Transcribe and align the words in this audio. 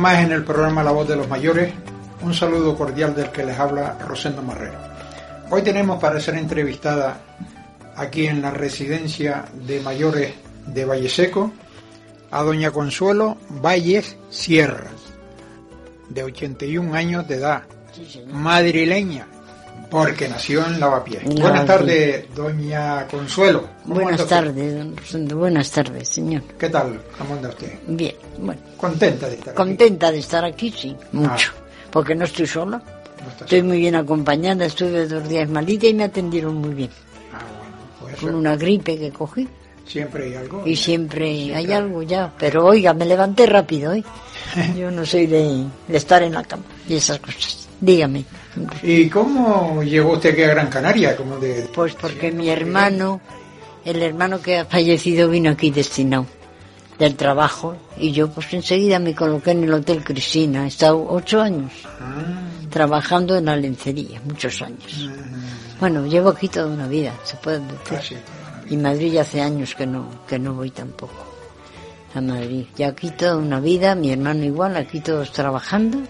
más 0.00 0.24
en 0.24 0.32
el 0.32 0.44
programa 0.44 0.82
La 0.82 0.92
Voz 0.92 1.06
de 1.08 1.16
los 1.16 1.28
Mayores, 1.28 1.74
un 2.22 2.32
saludo 2.32 2.74
cordial 2.74 3.14
del 3.14 3.30
que 3.30 3.44
les 3.44 3.58
habla 3.58 3.98
Rosendo 4.06 4.40
Marrero. 4.40 4.78
Hoy 5.50 5.62
tenemos 5.62 6.00
para 6.00 6.18
ser 6.20 6.36
entrevistada 6.36 7.20
aquí 7.96 8.26
en 8.26 8.40
la 8.40 8.50
residencia 8.50 9.44
de 9.52 9.80
mayores 9.80 10.32
de 10.66 10.84
Valle 10.86 11.10
Seco 11.10 11.52
a 12.30 12.42
doña 12.42 12.70
Consuelo 12.70 13.36
Valles 13.62 14.16
Sierra, 14.30 14.90
de 16.08 16.22
81 16.22 16.94
años 16.94 17.28
de 17.28 17.34
edad, 17.34 17.64
madrileña, 18.32 19.26
porque 19.90 20.28
nació 20.28 20.64
en 20.66 20.78
Lavapiés. 20.80 21.22
En 21.24 21.34
Buenas 21.36 21.66
tardes, 21.66 22.24
doña 22.34 23.06
Consuelo. 23.08 23.64
¿Cómo 23.82 23.94
Buenas 24.00 24.26
tardes, 24.26 24.78
don 24.78 24.96
Rosendo. 24.96 25.36
Buenas 25.36 25.70
tardes, 25.70 26.08
señor. 26.08 26.42
¿Qué 26.58 26.68
tal? 26.68 27.00
¿Cómo 27.18 27.34
anda 27.34 27.48
usted? 27.48 27.72
Bien, 27.88 28.14
bueno. 28.38 28.60
¿Contenta 28.76 29.26
de 29.28 29.34
estar 29.34 29.48
aquí? 29.50 29.56
Contenta 29.56 30.12
de 30.12 30.18
estar 30.18 30.44
aquí, 30.44 30.70
sí, 30.76 30.96
mucho. 31.12 31.52
Porque 31.90 32.14
no 32.14 32.24
estoy 32.24 32.46
sola. 32.46 32.78
No 32.78 33.28
Estoy 33.30 33.58
sola. 33.60 33.68
muy 33.68 33.78
bien 33.80 33.96
acompañada. 33.96 34.64
Estuve 34.64 35.06
dos 35.06 35.28
días 35.28 35.48
malita 35.48 35.86
y 35.86 35.94
me 35.94 36.04
atendieron 36.04 36.54
muy 36.56 36.74
bien. 36.74 36.90
Ah, 37.32 37.38
bueno, 37.60 37.76
pues 38.00 38.16
Con 38.20 38.34
una 38.34 38.56
gripe 38.56 38.96
que 38.98 39.10
cogí. 39.10 39.48
siempre 39.86 40.26
hay 40.26 40.34
algo. 40.36 40.62
Y 40.66 40.76
siempre 40.76 41.26
hay 41.26 41.44
Siempre. 41.66 41.74
algo 41.74 42.02
ya. 42.02 42.32
Pero 42.38 42.66
oiga, 42.66 42.94
me 42.94 43.04
levanté 43.06 43.46
rápido 43.46 43.90
hoy. 43.92 44.04
Yo 44.78 44.90
no 44.90 45.04
soy 45.04 45.26
de, 45.26 45.64
de 45.88 45.96
estar 45.96 46.22
en 46.22 46.32
la 46.34 46.44
cama 46.44 46.62
y 46.88 46.94
esas 46.94 47.18
cosas. 47.18 47.68
Dígame. 47.80 48.24
¿Y 48.82 49.08
cómo 49.08 49.82
llegó 49.82 50.12
usted 50.12 50.32
aquí 50.32 50.42
a 50.42 50.48
Gran 50.48 50.68
Canaria? 50.68 51.16
Como 51.16 51.38
de... 51.38 51.68
Pues 51.74 51.94
porque 51.94 52.30
mi 52.30 52.50
hermano, 52.50 53.20
el 53.84 54.02
hermano 54.02 54.40
que 54.42 54.58
ha 54.58 54.64
fallecido 54.66 55.28
vino 55.28 55.50
aquí 55.50 55.70
destinado 55.70 56.26
del 56.98 57.16
trabajo 57.16 57.76
y 57.96 58.12
yo 58.12 58.28
pues 58.30 58.52
enseguida 58.52 58.98
me 58.98 59.14
coloqué 59.14 59.52
en 59.52 59.64
el 59.64 59.72
Hotel 59.72 60.04
Cristina. 60.04 60.64
He 60.64 60.68
estado 60.68 61.06
ocho 61.08 61.40
años 61.40 61.72
Ah, 61.98 62.42
trabajando 62.68 63.36
en 63.38 63.46
la 63.46 63.56
lencería, 63.56 64.20
muchos 64.24 64.60
años. 64.60 65.08
Bueno, 65.80 66.06
llevo 66.06 66.28
aquí 66.28 66.48
toda 66.48 66.66
una 66.66 66.86
vida, 66.86 67.14
se 67.24 67.36
puede 67.36 67.60
decir. 67.90 68.18
Y 68.68 68.76
Madrid 68.76 69.12
ya 69.12 69.22
hace 69.22 69.40
años 69.40 69.74
que 69.74 69.86
no, 69.86 70.10
que 70.28 70.38
no 70.38 70.52
voy 70.52 70.70
tampoco 70.70 71.24
a 72.14 72.20
Madrid. 72.20 72.66
Ya 72.76 72.88
aquí 72.88 73.10
toda 73.10 73.36
una 73.36 73.60
vida, 73.60 73.94
mi 73.94 74.12
hermano 74.12 74.44
igual, 74.44 74.76
aquí 74.76 75.00
todos 75.00 75.32
trabajando 75.32 76.02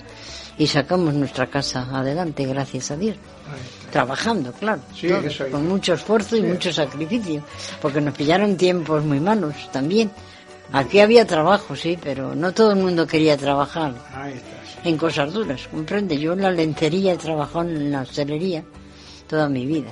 y 0.60 0.66
sacamos 0.66 1.14
nuestra 1.14 1.46
casa 1.46 1.88
adelante, 1.90 2.44
gracias 2.44 2.90
a 2.90 2.96
Dios. 2.98 3.16
Trabajando, 3.90 4.52
claro, 4.52 4.82
Sí, 4.94 5.08
todos, 5.08 5.42
con 5.50 5.66
mucho 5.66 5.94
esfuerzo 5.94 6.36
y 6.36 6.40
Sí. 6.42 6.46
mucho 6.46 6.70
sacrificio, 6.70 7.42
porque 7.80 8.00
nos 8.02 8.14
pillaron 8.14 8.56
tiempos 8.58 9.02
muy 9.02 9.20
malos 9.20 9.54
también. 9.72 10.10
Aquí 10.72 11.00
había 11.00 11.26
trabajo, 11.26 11.74
sí, 11.74 11.98
pero 12.00 12.34
no 12.34 12.52
todo 12.52 12.72
el 12.72 12.78
mundo 12.78 13.06
quería 13.06 13.38
trabajar 13.38 13.94
Ahí 14.14 14.34
está. 14.34 14.48
sí. 14.82 14.88
en 14.90 14.98
cosas 14.98 15.32
duras, 15.32 15.66
comprende. 15.70 16.18
Yo 16.18 16.34
en 16.34 16.42
la 16.42 16.50
lencería 16.50 17.14
he 17.14 17.16
trabajado 17.16 17.62
en 17.68 17.90
la 17.90 18.02
hostelería 18.02 18.62
toda 19.26 19.48
mi 19.48 19.64
vida, 19.64 19.90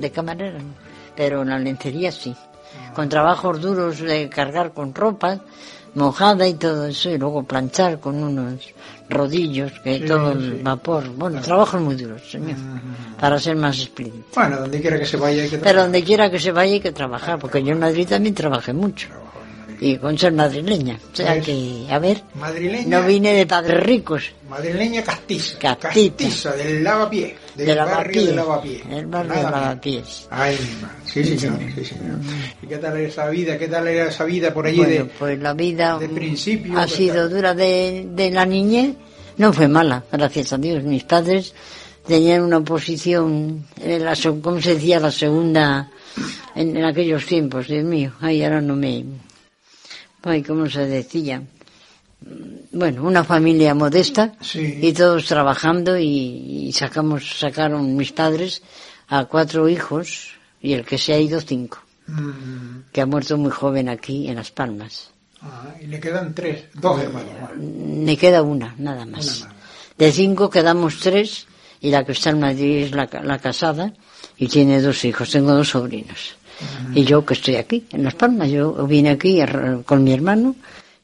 de 0.00 0.10
camarera, 0.10 0.58
pero 1.14 1.42
en 1.42 1.50
la 1.50 1.58
lencería 1.58 2.10
sí, 2.10 2.34
con 2.94 3.08
trabajos 3.10 3.60
duros 3.60 3.98
de 4.00 4.30
cargar 4.30 4.72
con 4.72 4.94
ropa 4.94 5.40
mojada 5.96 6.46
y 6.46 6.54
todo 6.54 6.86
eso, 6.86 7.10
y 7.10 7.18
luego 7.18 7.42
planchar 7.42 7.98
con 7.98 8.22
unos 8.22 8.72
rodillos, 9.08 9.72
que 9.82 9.98
Sí, 9.98 10.04
todo 10.04 10.32
sí. 10.32 10.38
el 10.46 10.62
vapor, 10.62 11.08
bueno, 11.16 11.40
trabajos 11.40 11.80
muy 11.80 11.94
duros, 11.96 12.22
señor, 12.30 12.56
para 13.20 13.38
ser 13.38 13.56
más 13.56 13.78
explícito. 13.78 14.24
Bueno, 14.34 14.58
donde 14.60 14.80
quiera 14.80 14.98
que 14.98 15.06
se 15.06 15.16
vaya 15.16 15.42
hay 15.42 15.48
que 15.48 15.56
Pero 15.58 15.62
trabajar. 15.62 15.82
donde 15.84 16.04
quiera 16.04 16.30
que 16.30 16.38
se 16.38 16.52
vaya 16.52 16.72
hay 16.74 16.80
que 16.80 16.92
trabajar, 16.92 17.38
porque 17.38 17.62
yo 17.62 17.72
en 17.72 17.80
Madrid 17.80 18.06
también 18.08 18.34
trabajé 18.34 18.72
mucho, 18.72 19.08
y 19.80 19.96
con 19.98 20.16
ser 20.18 20.32
madrileña, 20.32 20.98
o 21.12 21.16
sea 21.16 21.40
que, 21.40 21.86
a 21.90 21.98
ver, 21.98 22.22
Madrileña, 22.34 23.00
no 23.00 23.06
vine 23.06 23.34
de 23.34 23.46
padres 23.46 23.82
ricos, 23.82 24.32
madrileña 24.48 25.02
castiza. 25.02 25.58
Castita. 25.58 26.24
Castiza, 26.24 26.52
del 26.52 26.82
lavapié. 26.82 27.36
Del 27.54 27.66
de 27.66 27.74
barrio 27.74 28.26
de 28.26 28.34
Lavapié. 28.34 28.82
el 28.90 29.06
barrio 29.06 29.34
de. 29.34 29.42
Lavapiés. 29.42 30.28
Ay. 30.30 30.58
Sí, 31.04 31.24
señor, 31.24 31.58
sí, 31.74 31.84
señor. 31.84 32.18
¿Y 32.62 32.66
qué 32.66 32.76
tal 32.76 32.96
era 32.96 33.08
esa 33.08 33.28
vida? 33.30 33.56
¿Qué 33.58 33.68
tal 33.68 33.88
era 33.88 34.08
esa 34.08 34.24
vida 34.24 34.52
por 34.52 34.66
allí 34.66 34.76
Bueno, 34.76 34.92
de... 34.92 35.04
pues 35.06 35.38
la 35.38 35.54
vida 35.54 35.98
de 35.98 36.08
mm, 36.08 36.14
principio, 36.14 36.72
ha 36.74 36.82
pues, 36.82 36.92
sido 36.92 37.28
dura 37.28 37.54
de, 37.54 38.06
de 38.10 38.30
la 38.30 38.44
niñez, 38.44 38.94
no 39.38 39.52
fue 39.52 39.68
mala, 39.68 40.04
gracias 40.12 40.52
a 40.52 40.58
Dios. 40.58 40.82
Mis 40.84 41.04
padres 41.04 41.54
tenían 42.06 42.42
una 42.42 42.60
posición, 42.60 43.64
en 43.80 44.04
la, 44.04 44.14
¿cómo 44.42 44.60
se 44.60 44.74
decía? 44.74 45.00
La 45.00 45.10
segunda, 45.10 45.90
en, 46.54 46.76
en 46.76 46.84
aquellos 46.84 47.24
tiempos, 47.24 47.68
Dios 47.68 47.84
mío, 47.84 48.12
ay, 48.20 48.44
ahora 48.44 48.60
no 48.60 48.76
me, 48.76 49.02
ay, 50.26 50.42
¿cómo 50.42 50.68
se 50.68 50.86
decía? 50.86 51.42
Bueno, 52.72 53.04
una 53.04 53.24
familia 53.24 53.74
modesta 53.74 54.32
Sí. 54.40 54.78
y 54.82 54.92
todos 54.92 55.26
trabajando 55.26 55.98
y, 55.98 56.66
y 56.68 56.72
sacamos, 56.72 57.38
sacaron 57.38 57.94
mis 57.96 58.12
padres 58.12 58.62
a 59.08 59.26
cuatro 59.26 59.68
hijos 59.68 60.30
y 60.60 60.72
el 60.72 60.84
que 60.84 60.98
se 60.98 61.12
ha 61.14 61.18
ido 61.18 61.40
cinco, 61.40 61.78
Mm, 62.08 62.92
que 62.92 63.00
ha 63.00 63.06
muerto 63.06 63.36
muy 63.36 63.50
joven 63.50 63.88
aquí 63.88 64.28
en 64.28 64.36
Las 64.36 64.52
Palmas. 64.52 65.10
ah, 65.42 65.74
y 65.82 65.86
le 65.86 65.98
quedan 65.98 66.32
tres, 66.34 66.66
dos 66.74 67.00
hermanos. 67.00 67.32
Me 67.58 68.16
queda 68.16 68.42
una, 68.42 68.74
nada 68.78 69.04
más. 69.04 69.38
Una 69.40 69.46
más. 69.48 69.56
De 69.98 70.12
cinco 70.12 70.48
quedamos 70.48 71.00
tres 71.00 71.46
y 71.80 71.90
la 71.90 72.04
que 72.04 72.12
está 72.12 72.30
en 72.30 72.38
Madrid 72.40 72.84
es 72.84 72.92
la, 72.92 73.08
la 73.24 73.38
casada 73.40 73.92
y 74.38 74.46
tiene 74.46 74.80
dos 74.80 75.04
hijos. 75.04 75.30
Tengo 75.32 75.52
dos 75.52 75.70
sobrinos. 75.70 76.36
Y 76.94 77.04
yo 77.04 77.24
que 77.24 77.34
estoy 77.34 77.56
aquí, 77.56 77.84
en 77.92 78.04
Las 78.04 78.14
Palmas. 78.14 78.48
Yo 78.48 78.72
vine 78.86 79.10
aquí 79.10 79.40
con 79.84 80.02
mi 80.04 80.12
hermano 80.12 80.54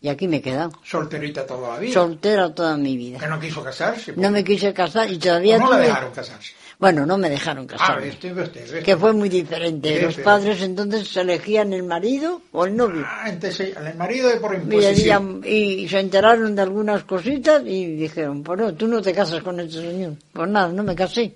y 0.01 0.09
aquí 0.09 0.27
me 0.29 0.37
he 0.39 0.43
quedado. 0.43 0.73
Solterita 0.83 1.47
toda 1.47 1.75
la 1.75 1.79
vida. 1.79 1.93
Soltera 1.93 2.55
toda 2.55 2.77
mi 2.77 2.93
que 2.93 2.99
vida. 2.99 3.29
no 3.29 3.39
quiso 3.39 3.63
casarse. 3.63 4.15
No 4.17 4.31
me 4.31 4.43
quise 4.43 4.73
casar 4.73 5.11
y 5.11 5.19
todavía 5.19 5.57
¿O 5.57 5.61
no 5.61 5.71
la 5.71 5.77
tuve- 5.77 5.87
dejaron 5.87 6.13
casarse. 6.13 6.53
Bueno, 6.79 7.07
no 7.07 7.17
me 7.17 7.31
dejaron 7.31 7.65
Ah, 7.71 7.77
casar. 7.77 8.01
ve 8.01 8.09
usted, 8.09 8.35
ve 8.35 8.43
usted, 8.43 8.73
ve 8.73 8.83
que 8.83 8.97
fue 8.97 9.13
muy 9.13 9.29
diferente. 9.29 9.97
Sí, 9.99 10.05
Los 10.05 10.15
pero- 10.17 10.25
padres 10.25 10.63
entonces 10.63 11.17
elegían 11.17 11.73
el 11.73 11.85
marido 11.85 12.43
o 12.51 12.65
el 12.67 12.75
novio. 12.75 13.05
Ah, 13.07 13.29
entonces 13.29 13.77
el 13.77 13.95
marido 13.97 14.29
de 14.29 14.37
por 14.39 14.53
Y, 14.55 14.57
imposición. 14.57 15.43
y 15.47 15.89
se 15.89 16.01
enteraron 16.01 16.57
de 16.57 16.63
algunas 16.63 17.05
cositas 17.05 17.63
y 17.65 17.87
dijeron, 17.95 18.43
pues 18.43 18.59
no, 18.59 18.75
tú 18.75 18.89
no 18.89 19.01
te 19.01 19.13
casas 19.13 19.43
con 19.45 19.61
este 19.61 19.81
señor. 19.81 20.15
Pues 20.33 20.49
nada, 20.49 20.73
no 20.73 20.83
me 20.83 20.97
casé. 20.97 21.35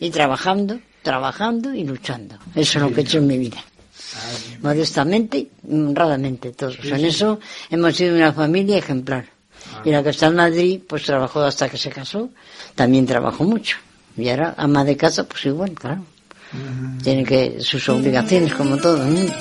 Y 0.00 0.10
trabajando, 0.10 0.80
trabajando 1.02 1.74
y 1.74 1.84
luchando. 1.84 2.36
Eso 2.54 2.78
es 2.78 2.84
lo 2.84 2.92
que 2.92 3.00
he 3.00 3.04
hecho 3.04 3.18
en 3.18 3.26
mi 3.26 3.38
vida. 3.38 3.62
Modestamente, 4.60 5.48
honradamente 5.70 6.52
todos. 6.52 6.78
en 6.84 7.04
eso 7.04 7.40
hemos 7.70 7.96
sido 7.96 8.14
una 8.14 8.32
familia 8.32 8.78
ejemplar. 8.78 9.26
Y 9.84 9.90
la 9.90 10.02
que 10.02 10.10
está 10.10 10.26
en 10.26 10.36
Madrid, 10.36 10.80
pues 10.86 11.04
trabajó 11.04 11.42
hasta 11.42 11.68
que 11.68 11.78
se 11.78 11.90
casó, 11.90 12.30
también 12.74 13.06
trabajó 13.06 13.44
mucho. 13.44 13.76
Y 14.16 14.28
ahora, 14.28 14.54
ama 14.56 14.84
de 14.84 14.96
casa, 14.96 15.24
pues 15.24 15.46
igual, 15.46 15.72
claro. 15.72 16.04
Tiene 17.02 17.24
que, 17.24 17.60
sus 17.60 17.88
obligaciones 17.88 18.52
como 18.54 18.76
todo 18.76 19.02
el 19.02 19.10
mundo. 19.10 19.32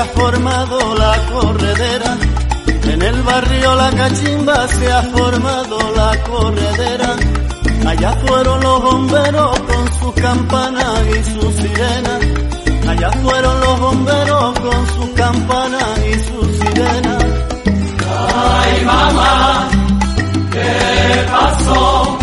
Ha 0.00 0.04
formado 0.06 0.94
la 0.94 1.14
corredera. 1.30 2.16
En 2.84 3.02
el 3.02 3.22
barrio 3.22 3.74
La 3.74 3.90
Cachimba 3.90 4.66
se 4.68 4.92
ha 4.92 5.02
formado 5.02 5.78
la 5.94 6.22
corredera. 6.22 7.16
Allá 7.86 8.12
fueron 8.26 8.60
los 8.62 8.82
bomberos 8.82 9.60
con 9.60 9.92
sus 10.00 10.12
campanas 10.14 11.00
y 11.06 11.24
sus 11.32 11.54
sirenas. 11.54 12.20
Allá 12.88 13.10
fueron 13.22 13.60
los 13.60 13.80
bomberos 13.80 14.58
con 14.60 14.86
sus 14.94 15.10
campanas 15.10 15.98
y 16.06 16.12
sus 16.28 16.46
sirenas. 16.58 17.24
Ay, 18.08 18.84
mamá, 18.84 19.68
¿qué 20.50 21.26
pasó? 21.30 22.18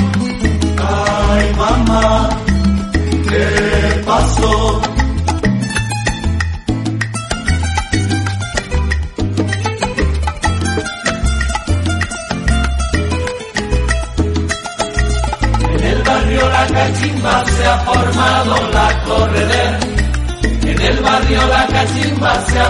Ay, 0.77 1.53
mamá, 1.55 2.29
¿qué 3.29 4.03
pasó? 4.05 4.96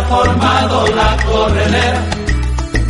Formado 0.09 0.87
la 0.87 1.17
corredera. 1.25 2.01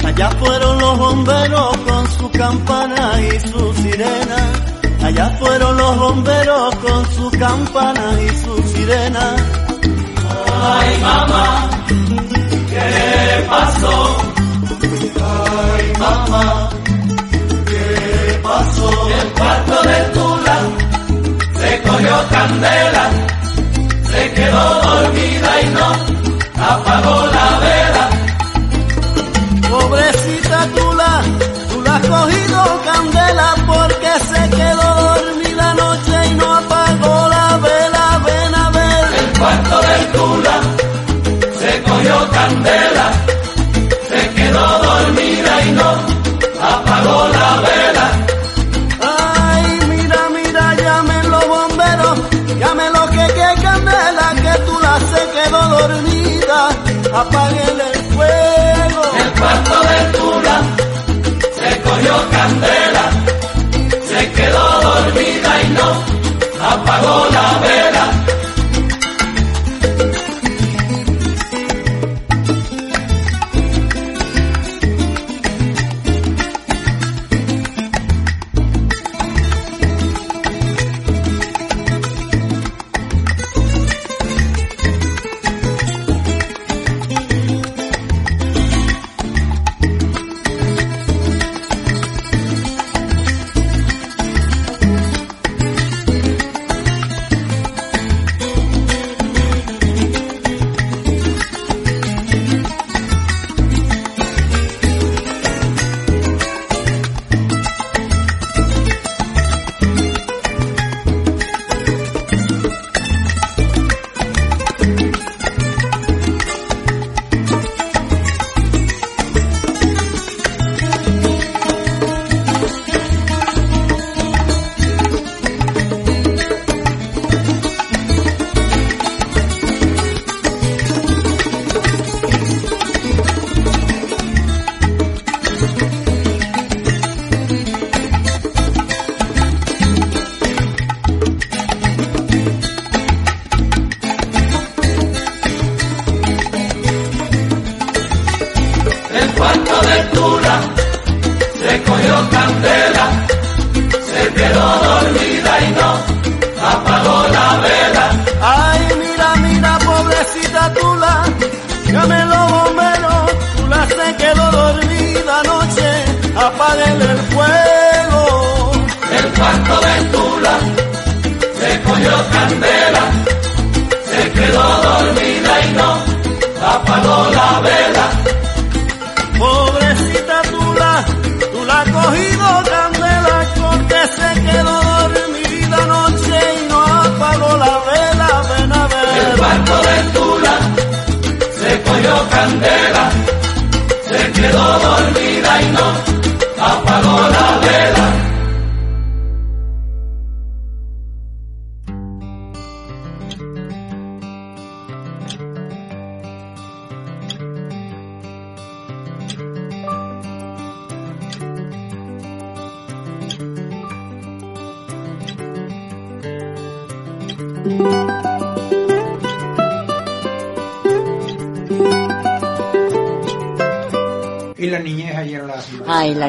Allá 0.06 0.30
fueron 0.40 0.80
los 0.80 0.98
bomberos 0.98 1.78
con 1.78 2.12
su 2.12 2.32
campana 2.32 3.22
y 3.22 3.40
su 3.48 3.74
sirena. 3.74 4.38
Allá 5.04 5.30
fueron 5.40 5.78
los 5.78 5.98
bomberos 5.98 6.76
con 6.76 7.12
su 7.12 7.32
campana 7.32 8.22
y 8.22 8.30
su 8.44 8.64
sirena. 8.70 9.36
Ay, 10.62 10.98
mamá, 11.02 11.70
¿qué 12.70 13.46
pasó? 13.50 14.18
Ay, 15.22 15.94
mamá, 16.00 16.70
¿qué 17.68 18.40
pasó? 18.44 18.90
El 19.10 19.28
cuarto 19.34 19.82
de 19.90 20.00
Tula 20.14 20.60
se 21.60 21.82
cogió 21.82 22.28
candela, 22.30 23.10
se 24.12 24.32
quedó 24.34 24.82
dormida 24.82 25.62
y 25.62 25.70
no 25.70 26.17
apagó 26.98 27.26
la 27.28 27.60
vela. 27.60 28.10
Pobrecita 29.70 30.68
Tula, 30.76 31.22
tú 31.70 31.82
la 31.82 31.96
has 31.96 32.08
cogido 32.08 32.82
candela 32.86 33.56
porque 33.68 34.12
se 34.30 34.50
quedó 34.58 34.90
dormida 35.06 35.72
anoche 35.72 36.28
y 36.30 36.34
no 36.36 36.56
apagó 36.56 37.28
la 37.30 37.58
vela. 37.58 38.22
Ven 38.26 38.56
a 38.56 38.70
ver. 38.72 39.06
El 39.20 39.40
cuarto 39.40 39.82
de 39.82 39.98
Tula 40.14 40.56
se 41.60 41.82
cogió 41.84 42.30
candela, 42.32 43.12
se 44.10 44.30
quedó 44.36 44.66
dormida 44.80 45.62
y 45.66 45.72
no 45.72 45.90
apagó 46.74 47.28
la 47.28 47.62
vela. 47.68 48.06
Ay, 49.02 49.80
mira, 49.90 50.30
mira, 50.36 50.76
llamen 50.76 51.32
los 51.32 51.48
bomberos, 51.48 52.20
llamen 52.60 52.94
los 52.94 53.10
que 53.12 53.28
que 53.38 53.62
candela, 53.62 54.28
que 54.44 54.54
tú 54.66 54.80
la 54.82 55.00
se 55.00 55.22
quedó 55.36 55.62
dormida, 55.78 56.17
apaguen 57.14 57.82
el 57.94 58.00
fuego. 58.14 59.02
El 59.20 59.32
cuarto 59.40 59.82
de 59.90 60.18
Tula 60.18 60.62
se 61.58 61.82
cogió 61.82 62.30
candela, 62.30 63.06
se 64.08 64.32
quedó 64.32 64.82
dormida 64.82 65.62
y 65.64 65.70
no 65.70 65.90
apagó 66.68 67.28
la 67.32 67.60
vela. 67.60 67.77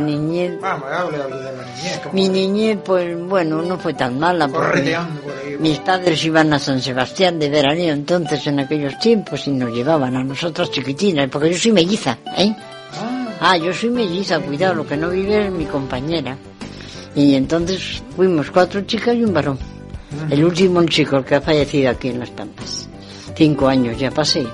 La 0.00 0.06
niñez. 0.06 0.60
Vamos, 0.60 0.86
hable 0.90 1.18
de 1.18 1.28
la 1.28 1.64
niñez. 1.64 2.00
¿cómo? 2.02 2.14
Mi 2.14 2.28
niñez, 2.28 2.78
pues 2.84 3.18
bueno, 3.26 3.62
no 3.62 3.78
fue 3.78 3.94
tan 3.94 4.18
mala. 4.18 4.48
porque 4.48 4.68
Correteando 4.68 5.20
por 5.20 5.32
ahí. 5.32 5.56
Mis 5.58 5.78
padres 5.80 6.24
iban 6.24 6.52
a 6.52 6.58
San 6.58 6.80
Sebastián 6.80 7.38
de 7.38 7.48
veraneo 7.48 7.92
entonces 7.92 8.46
en 8.46 8.60
aquellos 8.60 8.98
tiempos 8.98 9.46
y 9.46 9.50
nos 9.50 9.72
llevaban 9.72 10.16
a 10.16 10.24
nosotras 10.24 10.70
chiquitinas, 10.70 11.28
porque 11.30 11.50
yo 11.50 11.58
soy 11.58 11.72
melliza, 11.72 12.18
¿eh? 12.36 12.54
Ah, 12.94 13.14
Ah, 13.40 13.56
yo 13.56 13.72
soy 13.72 13.90
melliza, 13.90 14.40
cuidado, 14.40 14.74
lo 14.74 14.86
que 14.86 14.96
no 14.96 15.10
vive 15.10 15.46
es 15.46 15.52
mi 15.52 15.64
compañera. 15.64 16.36
Y 17.14 17.34
entonces 17.34 18.02
fuimos 18.16 18.50
cuatro 18.50 18.80
chicas 18.82 19.14
y 19.14 19.24
un 19.24 19.32
varón. 19.32 19.58
El 20.30 20.44
último 20.44 20.80
un 20.80 20.88
chico 20.88 21.16
el 21.18 21.24
que 21.24 21.36
ha 21.36 21.40
fallecido 21.40 21.90
aquí 21.90 22.08
en 22.08 22.18
Las 22.20 22.30
Pampas. 22.30 22.88
Cinco 23.36 23.68
años 23.68 23.98
ya 23.98 24.10
pasé. 24.10 24.46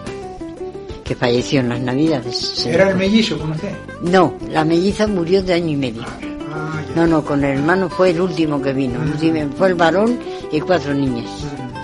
Que 1.05 1.15
falleció 1.15 1.61
en 1.61 1.69
las 1.69 1.81
Navidades. 1.81 2.67
¿Era 2.67 2.91
el 2.91 2.97
mellizo 2.97 3.39
con 3.39 3.53
usted? 3.53 3.73
No, 4.03 4.35
la 4.51 4.65
melliza 4.65 5.07
murió 5.07 5.43
de 5.43 5.53
año 5.53 5.71
y 5.71 5.77
medio. 5.77 6.03
Ah. 6.03 6.81
No, 6.97 7.07
no, 7.07 7.25
con 7.25 7.45
el 7.45 7.59
hermano 7.59 7.89
fue 7.89 8.11
el 8.11 8.21
último 8.21 8.63
que 8.63 8.73
vino. 8.73 9.01
Último 9.01 9.51
fue 9.57 9.69
el 9.69 9.75
varón 9.75 10.19
y 10.51 10.61
cuatro 10.61 10.95
niñas 10.95 11.29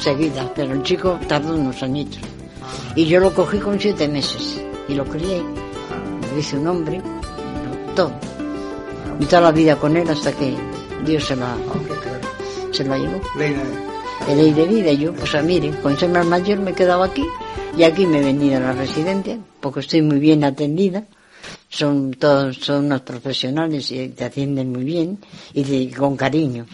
seguidas, 0.01 0.47
pero 0.55 0.73
el 0.73 0.83
chico 0.83 1.19
tardó 1.29 1.55
unos 1.55 1.83
añitos. 1.83 2.21
Y 2.95 3.05
yo 3.07 3.21
lo 3.21 3.33
cogí 3.35 3.59
con 3.59 3.79
siete 3.79 4.09
meses 4.09 4.61
y 4.89 4.95
lo 4.95 5.05
crié. 5.05 5.43
Lo 6.33 6.39
hice 6.39 6.57
un 6.57 6.67
hombre, 6.67 7.01
todo. 7.95 8.13
Y 9.19 9.27
toda 9.27 9.43
la 9.43 9.53
vida 9.53 9.77
con 9.77 9.97
él 9.97 10.09
hasta 10.09 10.33
que 10.33 10.55
Dios 11.05 11.25
se 11.25 11.37
la, 11.37 11.55
claro. 11.55 12.73
se 12.73 12.85
la 12.85 12.99
llevó. 12.99 13.21
De... 14.27 14.37
Ley 14.37 14.53
de 14.53 14.65
vida, 14.67 14.91
y 14.93 14.99
yo, 14.99 15.13
pues 15.13 15.35
a 15.35 15.43
mire, 15.43 15.71
con 15.83 15.97
ser 15.99 16.11
más 16.11 16.27
mayor 16.27 16.59
me 16.61 16.71
he 16.71 16.75
quedado 16.75 17.03
aquí 17.03 17.25
y 17.77 17.83
aquí 17.85 18.07
me 18.07 18.19
he 18.19 18.25
venido 18.25 18.57
a 18.59 18.61
la 18.61 18.73
residencia 18.73 19.39
porque 19.61 19.81
estoy 19.81 20.03
muy 20.03 20.19
bien 20.19 20.45
atendida. 20.45 21.05
Son 21.69 22.13
todos, 22.13 22.57
son 22.57 22.87
unos 22.87 23.03
profesionales 23.03 23.91
y 23.93 24.09
te 24.09 24.25
atienden 24.25 24.73
muy 24.73 24.85
bien 24.85 25.19
y 25.55 25.89
con 25.89 26.17
cariño. 26.17 26.67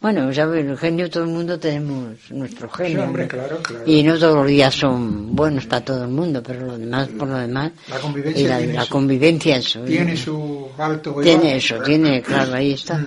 Bueno, 0.00 0.32
sabes, 0.34 0.66
el 0.66 0.76
genio, 0.76 1.08
todo 1.08 1.24
el 1.24 1.30
mundo 1.30 1.58
tenemos 1.58 2.16
nuestro 2.30 2.68
Sí, 2.68 2.82
genio. 2.84 3.04
hombre, 3.04 3.22
¿no? 3.22 3.28
claro, 3.30 3.58
claro. 3.62 3.84
Y 3.86 4.02
no 4.02 4.18
todos 4.18 4.34
los 4.36 4.46
días 4.46 4.74
son 4.74 5.34
buenos 5.34 5.64
para 5.66 5.82
todo 5.84 6.04
el 6.04 6.10
mundo, 6.10 6.42
pero 6.42 6.66
lo 6.66 6.76
demás, 6.78 7.08
por 7.18 7.28
lo 7.28 7.38
demás, 7.38 7.72
La 7.88 7.98
convivencia 7.98 8.42
y 8.42 8.46
la, 8.48 8.58
tiene 8.58 8.72
la 8.74 8.84
su- 8.84 8.90
convivencia, 8.90 9.56
eso. 9.56 9.80
Tiene 9.84 10.16
su 10.16 10.68
alto 10.76 11.14
Tiene 11.22 11.56
eso, 11.56 11.78
tiene, 11.80 12.20
claro, 12.20 12.54
ahí 12.54 12.72
está. 12.72 12.98
Mm. 12.98 13.06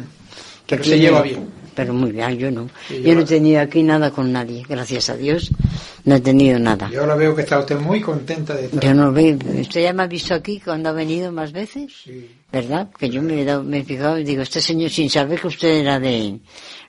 Que 0.65 0.75
Pero 0.77 0.83
se 0.83 0.99
lleva 0.99 1.21
bien. 1.21 1.47
Pero 1.77 1.93
muy 1.93 2.11
bien, 2.11 2.35
yo 2.39 2.49
no. 2.49 2.67
Sí, 2.87 3.03
yo 3.03 3.13
no 3.13 3.21
he 3.21 3.25
tenido 3.25 3.61
aquí 3.61 3.83
nada 3.83 4.09
con 4.09 4.31
nadie, 4.33 4.63
gracias 4.67 5.11
a 5.11 5.15
Dios. 5.15 5.51
No 6.05 6.15
he 6.15 6.21
tenido 6.21 6.57
nada. 6.57 6.89
Y 6.91 6.95
ahora 6.95 7.15
veo 7.15 7.35
que 7.35 7.43
está 7.43 7.59
usted 7.59 7.77
muy 7.77 8.01
contenta 8.01 8.55
de 8.55 8.65
estar. 8.65 8.83
Yo 8.83 8.93
no 8.95 9.11
veo. 9.11 9.37
¿Usted 9.61 9.83
ya 9.83 9.93
me 9.93 10.01
ha 10.03 10.07
visto 10.07 10.33
aquí 10.33 10.59
cuando 10.59 10.89
ha 10.89 10.93
venido 10.93 11.31
más 11.31 11.51
veces? 11.51 11.93
Sí. 12.03 12.31
¿Verdad? 12.51 12.89
Que 12.97 13.09
yo 13.09 13.21
me 13.21 13.41
he, 13.41 13.45
dado, 13.45 13.61
me 13.63 13.79
he 13.79 13.83
fijado 13.83 14.17
y 14.17 14.23
digo, 14.23 14.41
este 14.41 14.59
señor, 14.59 14.89
sin 14.89 15.09
saber 15.09 15.39
que 15.39 15.47
usted 15.47 15.67
era 15.81 15.99
de... 15.99 16.39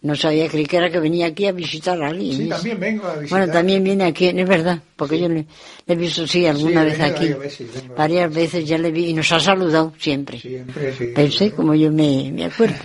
No 0.02 0.14
sabía, 0.14 0.48
que 0.48 0.64
era 0.76 0.88
que 0.88 1.00
venía 1.00 1.26
aquí 1.26 1.46
a 1.46 1.52
visitar 1.52 2.00
a 2.00 2.06
alguien. 2.08 2.36
Sí, 2.36 2.48
también 2.48 2.78
vengo 2.80 3.06
a 3.08 3.16
visitar. 3.16 3.40
Bueno, 3.40 3.52
también 3.52 3.82
viene 3.84 4.04
aquí, 4.04 4.28
es 4.28 4.48
verdad, 4.48 4.78
porque 4.96 5.18
yo 5.18 5.28
le, 5.28 5.44
le 5.86 5.94
he 5.94 5.96
visto, 5.96 6.24
sí, 6.26 6.46
alguna 6.46 6.84
Sí, 6.84 6.90
vez 6.90 7.00
aquí. 7.00 7.24
varias 7.32 7.38
veces, 7.40 7.66
varias 7.96 8.32
veces 8.34 8.64
ya 8.64 8.78
le 8.78 8.92
vi 8.92 9.06
y 9.08 9.12
nos 9.14 9.30
ha 9.32 9.40
saludado 9.40 9.92
siempre. 9.98 10.38
Siempre, 10.38 10.94
sí. 10.96 11.06
Pensé 11.14 11.50
como 11.50 11.74
yo 11.74 11.90
me, 11.92 12.30
me 12.32 12.44
acuerdo. 12.44 12.76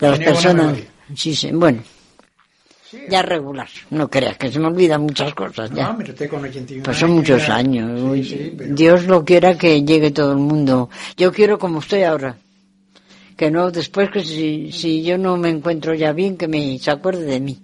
De 0.00 0.08
las 0.10 0.18
personas. 0.18 0.76
Sí, 1.14 1.34
sí, 1.34 1.50
bueno, 1.52 1.82
Sí. 2.90 2.98
ya 3.10 3.20
regular. 3.22 3.68
No 3.90 4.08
creas 4.08 4.36
que 4.38 4.50
se 4.50 4.58
me 4.58 4.66
olvidan 4.66 5.02
muchas 5.02 5.34
cosas 5.34 5.70
ya. 5.74 5.92
No, 5.92 5.98
usted 5.98 6.28
con 6.30 6.42
81 6.44 6.84
Pues 6.84 6.96
son 6.96 7.10
muchos 7.12 7.48
años. 7.50 8.00
Sí, 8.00 8.06
Uy, 8.06 8.24
sí, 8.24 8.54
pero- 8.56 8.74
Dios 8.74 9.04
lo 9.06 9.24
quiera 9.24 9.56
que 9.58 9.82
llegue 9.84 10.10
todo 10.10 10.32
el 10.32 10.38
mundo. 10.38 10.88
Yo 11.16 11.30
quiero 11.32 11.58
como 11.58 11.80
estoy 11.80 12.02
ahora. 12.02 12.36
Que 13.36 13.50
no, 13.50 13.70
después 13.70 14.10
que 14.10 14.24
si, 14.24 14.72
si 14.72 15.02
yo 15.04 15.16
no 15.18 15.36
me 15.36 15.48
encuentro 15.50 15.94
ya 15.94 16.12
bien, 16.12 16.36
que 16.36 16.48
me 16.48 16.78
se 16.78 16.90
acuerde 16.90 17.24
de 17.24 17.40
mí. 17.40 17.58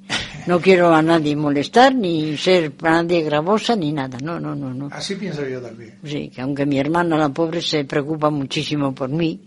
No 0.47 0.61
quiero 0.61 0.95
a 0.95 1.01
nadie 1.01 1.35
molestar, 1.35 1.95
ni 1.95 2.37
ser 2.37 2.71
para 2.73 3.03
nadie 3.03 3.23
gravosa, 3.23 3.75
ni 3.75 3.93
nada. 3.93 4.19
No, 4.23 4.39
no, 4.39 4.55
no, 4.55 4.75
no. 4.75 4.89
Así 4.93 5.15
pienso 5.17 5.45
yo 5.49 5.61
también. 5.61 5.95
Sí, 6.05 6.29
que 6.33 6.43
aunque 6.43 6.67
mi 6.67 6.79
hermana, 6.79 7.17
la 7.17 7.31
pobre, 7.31 7.63
se 7.63 7.85
preocupa 7.87 8.29
muchísimo 8.29 8.95
por 8.95 9.09
mí. 9.09 9.41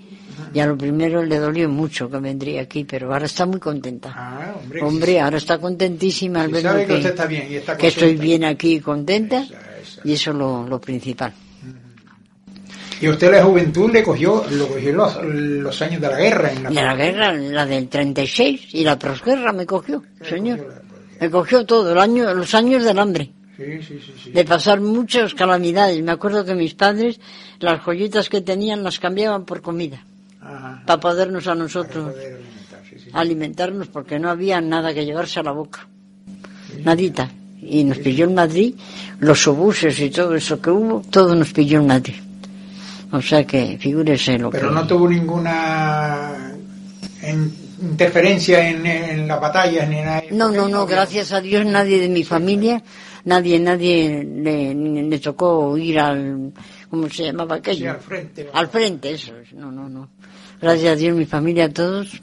Y 0.54 0.60
a 0.60 0.66
lo 0.68 0.78
primero 0.78 1.24
le 1.24 1.38
dolió 1.40 1.68
mucho 1.70 2.10
que 2.10 2.18
vendría 2.18 2.62
aquí, 2.62 2.84
pero 2.84 3.12
ahora 3.14 3.26
está 3.26 3.46
muy 3.46 3.60
contenta. 3.60 4.14
Ah, 4.16 4.54
hombre. 4.62 4.82
Hombre, 4.84 5.20
ahora 5.20 5.38
está 5.38 5.58
contentísima 5.58 6.42
al 6.42 6.52
ver 6.52 6.62
sabe 6.62 6.86
que 6.86 6.94
usted 6.94 7.10
está 7.10 7.26
bien 7.26 7.48
y 7.52 7.56
está 7.56 7.76
que 7.78 7.88
estoy 7.88 8.16
bien 8.16 8.44
aquí 8.46 8.76
y 8.76 8.80
contenta, 8.80 9.42
Esa, 9.44 9.56
esa. 9.82 10.02
y 10.04 10.14
eso 10.14 10.32
es 10.32 10.38
lo, 10.38 10.68
lo 10.68 10.80
principal. 10.82 11.34
Y 13.00 13.08
usted 13.10 13.32
la 13.32 13.44
juventud 13.44 13.92
le 13.92 14.02
cogió, 14.02 14.44
lo 14.50 14.68
cogió 14.68 14.92
los, 14.94 15.24
los 15.24 15.82
años 15.84 16.02
de 16.02 16.08
la 16.08 16.18
guerra 16.18 16.52
en 16.52 16.64
la, 16.64 16.72
Y 16.72 16.76
la 16.76 16.96
guerra, 16.96 17.34
la 17.34 17.66
del 17.66 17.88
36 17.90 18.74
y 18.74 18.84
la 18.84 18.98
posguerra 18.98 19.54
me 19.54 19.66
cogió, 19.68 20.04
señor. 20.28 20.58
cogió 20.58 20.72
la- 20.74 20.82
Me 21.22 21.30
cogió 21.30 21.66
todo, 21.66 21.92
el 21.92 22.00
año, 22.00 22.34
los 22.34 22.54
años 22.56 22.84
del 22.84 22.98
hambre, 22.98 23.32
Sí, 23.56 23.64
sí, 23.82 24.00
sí, 24.04 24.14
sí. 24.24 24.32
de 24.32 24.46
pasar 24.46 24.82
muchas 24.82 25.34
calamidades. 25.36 26.02
Me 26.02 26.12
acuerdo 26.12 26.44
que 26.46 26.54
mis 26.56 26.74
padres, 26.74 27.20
las 27.60 27.82
joyitas 27.82 28.30
que 28.30 28.42
tenían 28.42 28.84
las 28.84 29.00
cambiaban 29.00 29.46
por 29.46 29.62
comida, 29.62 30.04
Ajá. 30.48 30.84
para 30.86 31.00
podernos 31.00 31.46
a 31.48 31.56
nosotros 31.56 32.12
poder 32.14 32.34
alimentar, 32.36 32.82
sí, 32.90 32.96
sí. 33.00 33.10
alimentarnos, 33.14 33.88
porque 33.90 34.18
no 34.20 34.30
había 34.30 34.62
nada 34.62 34.94
que 34.94 35.06
llevarse 35.06 35.40
a 35.40 35.44
la 35.44 35.52
boca. 35.52 35.88
Nadita. 36.84 37.30
Y 37.62 37.84
nos 37.84 37.98
pilló 37.98 38.26
en 38.26 38.36
Madrid, 38.36 38.76
los 39.20 39.46
obuses 39.48 40.00
y 40.00 40.10
todo 40.10 40.36
eso 40.36 40.62
que 40.62 40.70
hubo, 40.70 41.02
todo 41.10 41.36
nos 41.36 41.52
pilló 41.52 41.80
en 41.80 41.88
Madrid. 41.88 42.16
O 43.12 43.22
sea 43.22 43.46
que 43.46 43.78
figúrese 43.80 44.38
lo 44.38 44.50
Pero 44.50 44.70
que... 44.70 44.76
no 44.76 44.88
tuvo 44.88 45.10
ninguna 45.10 46.54
en- 47.22 47.54
interferencia 47.82 48.70
en, 48.70 48.86
en 48.86 49.28
las 49.28 49.40
batallas 49.42 49.88
ni 49.90 49.98
nada. 49.98 50.24
No, 50.32 50.50
no, 50.52 50.68
no, 50.68 50.86
gracias 50.86 51.32
a 51.32 51.42
Dios 51.42 51.66
nadie 51.66 52.00
de 52.00 52.10
mi 52.10 52.24
familia, 52.24 52.82
nadie, 53.26 53.60
nadie 53.60 54.24
le, 54.24 54.74
le 54.74 55.20
tocó 55.20 55.78
ir 55.78 56.00
al, 56.00 56.52
¿cómo 56.90 57.10
se 57.10 57.26
llamaba 57.26 57.56
aquello? 57.56 57.80
Sí, 57.80 57.88
al 57.88 58.00
frente. 58.00 58.50
Al 58.54 58.68
frente, 58.68 59.12
eso 59.12 59.36
es, 59.38 59.54
no, 59.54 59.72
no, 59.72 59.88
no. 59.90 60.10
Gracias 60.62 60.94
a 60.94 60.96
Dios 60.96 61.16
mi 61.16 61.26
familia, 61.26 61.72
todos, 61.72 62.22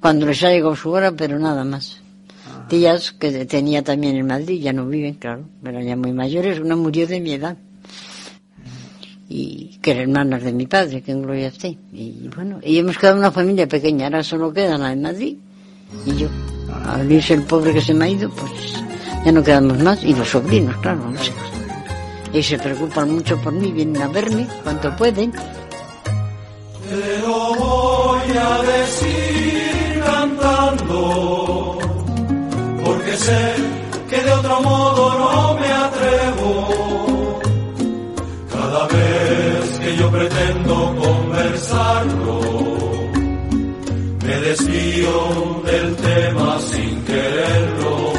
cuando 0.00 0.26
les 0.26 0.42
ha 0.42 0.50
llegado 0.50 0.74
su 0.76 0.90
hora, 0.90 1.12
pero 1.12 1.38
nada 1.38 1.64
más. 1.64 2.00
Tías 2.68 3.12
que 3.12 3.44
tenía 3.44 3.82
también 3.82 4.16
en 4.16 4.26
Madrid, 4.26 4.60
ya 4.62 4.72
no 4.72 4.86
viven, 4.86 5.14
claro, 5.14 5.44
eran 5.64 5.84
ya 5.84 5.96
muy 5.96 6.12
mayores, 6.12 6.60
una 6.60 6.76
murió 6.76 7.06
de 7.06 7.20
mi 7.20 7.32
edad. 7.32 7.56
Y 9.28 9.78
que 9.82 9.92
eran 9.92 10.04
hermanas 10.04 10.42
de 10.42 10.52
mi 10.52 10.66
padre, 10.66 11.02
que 11.02 11.12
en 11.12 11.22
gloria 11.22 11.48
esté. 11.48 11.76
Y 11.92 12.28
bueno, 12.34 12.60
y 12.62 12.78
hemos 12.78 12.96
quedado 12.96 13.18
una 13.18 13.30
familia 13.30 13.68
pequeña, 13.68 14.06
ahora 14.06 14.22
solo 14.22 14.52
queda 14.52 14.78
la 14.78 14.88
de 14.90 14.96
Madrid 14.96 15.36
y 16.06 16.16
yo. 16.16 16.28
Al 16.86 17.10
irse 17.10 17.34
el 17.34 17.42
pobre 17.42 17.72
que 17.72 17.80
se 17.80 17.94
me 17.94 18.06
ha 18.06 18.08
ido, 18.08 18.30
pues 18.30 18.52
ya 19.24 19.32
no 19.32 19.42
quedamos 19.42 19.78
más. 19.80 20.02
Y 20.04 20.14
los 20.14 20.28
sobrinos, 20.28 20.76
claro, 20.78 21.10
los 21.10 21.28
hijos. 21.28 21.50
Y 22.32 22.42
se 22.42 22.58
preocupan 22.58 23.12
mucho 23.12 23.36
por 23.40 23.52
mí, 23.52 23.72
vienen 23.72 24.00
a 24.02 24.08
verme 24.08 24.46
cuanto 24.62 24.94
pueden. 24.96 25.32
Voy 28.30 28.38
a 28.38 28.62
decir 28.62 30.02
cantando, 30.04 31.78
porque 32.84 33.16
sé 33.16 33.54
que 34.08 34.22
de 34.22 34.32
otro 34.32 34.60
modo 34.60 35.18
no 35.18 35.54
me 35.58 35.72
atrevo. 35.86 37.40
Cada 38.52 38.86
vez 38.86 39.78
que 39.80 39.96
yo 39.96 40.10
pretendo 40.12 40.94
conversarlo, 41.04 42.40
me 44.24 44.34
desvío 44.46 45.62
del 45.64 45.96
tema 45.96 46.60
sin 46.60 47.04
quererlo. 47.04 48.12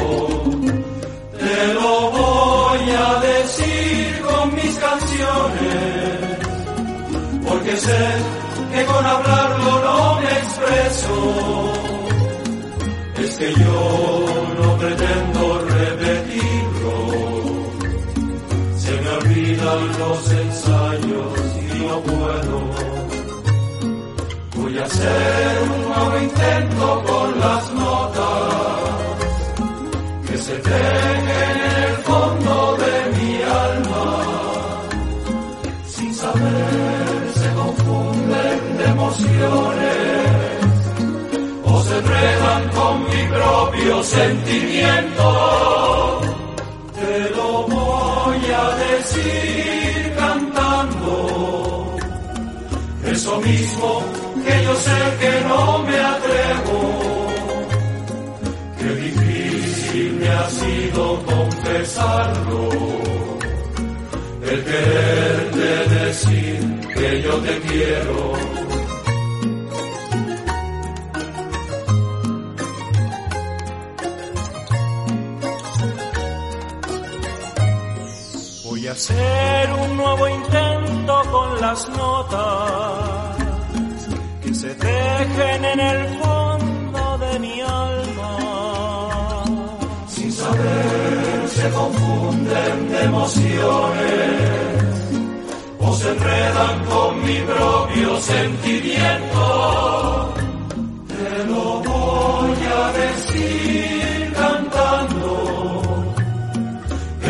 Te 1.38 1.72
lo 1.72 2.10
voy 2.10 2.90
a 3.06 3.18
decir 3.30 4.20
con 4.28 4.54
mis 4.56 4.76
canciones 4.76 6.12
porque 7.48 7.76
sé 7.78 8.42
que 8.72 8.84
con 8.86 9.06
hablarlo. 9.06 9.71
Es 13.18 13.38
que 13.38 13.52
yo 13.52 14.24
no 14.58 14.76
pretendo 14.78 15.42
repetirlo. 15.78 16.96
Se 18.76 18.92
me 19.00 19.08
olvidan 19.08 19.98
los 19.98 20.30
ensayos 20.30 21.32
y 21.60 21.78
no 21.86 22.00
puedo. 22.00 22.56
Voy 24.56 24.78
a 24.78 24.84
hacer 24.84 25.62
un 25.62 25.82
nuevo 25.88 26.18
intento 26.18 27.04
propio 43.82 44.02
sentimiento. 44.04 45.26
te 46.94 47.30
lo 47.36 47.66
voy 47.66 48.40
a 48.54 48.76
decir 48.76 50.14
cantando. 50.16 51.96
Eso 53.04 53.40
mismo 53.40 54.02
que 54.44 54.64
yo 54.64 54.74
sé 54.76 54.98
que 55.20 55.40
no 55.48 55.78
me 55.78 55.98
atrevo. 55.98 56.78
Qué 58.78 58.94
difícil 58.94 60.12
me 60.14 60.28
ha 60.28 60.50
sido 60.50 61.22
confesarlo. 61.24 62.68
El 64.50 64.64
quererte 64.64 65.94
decir 66.04 66.80
que 66.94 67.22
yo 67.22 67.34
te 67.38 67.60
quiero. 67.60 68.51
Hacer 79.02 79.66
un 79.82 79.90
nuevo 79.96 80.28
intento 80.28 81.22
con 81.32 81.60
las 81.60 81.88
notas 81.88 83.36
que 84.40 84.54
se 84.54 84.72
dejen 84.76 85.64
en 85.64 85.80
el 85.80 86.06
fondo 86.20 87.18
de 87.18 87.38
mi 87.40 87.60
alma. 87.62 89.42
Sin 90.06 90.30
saber 90.30 91.48
se 91.48 91.68
confunden 91.70 92.90
de 92.90 93.02
emociones 93.02 94.40
o 95.80 95.92
se 95.96 96.08
enredan 96.08 96.84
con 96.84 97.26
mi 97.26 97.40
propio 97.40 98.20
sentimiento. 98.20 100.34
Te 101.08 101.44
lo 101.46 101.82
voy 101.90 102.56
a 102.78 102.92
decir 103.02 104.32
cantando. 104.32 105.32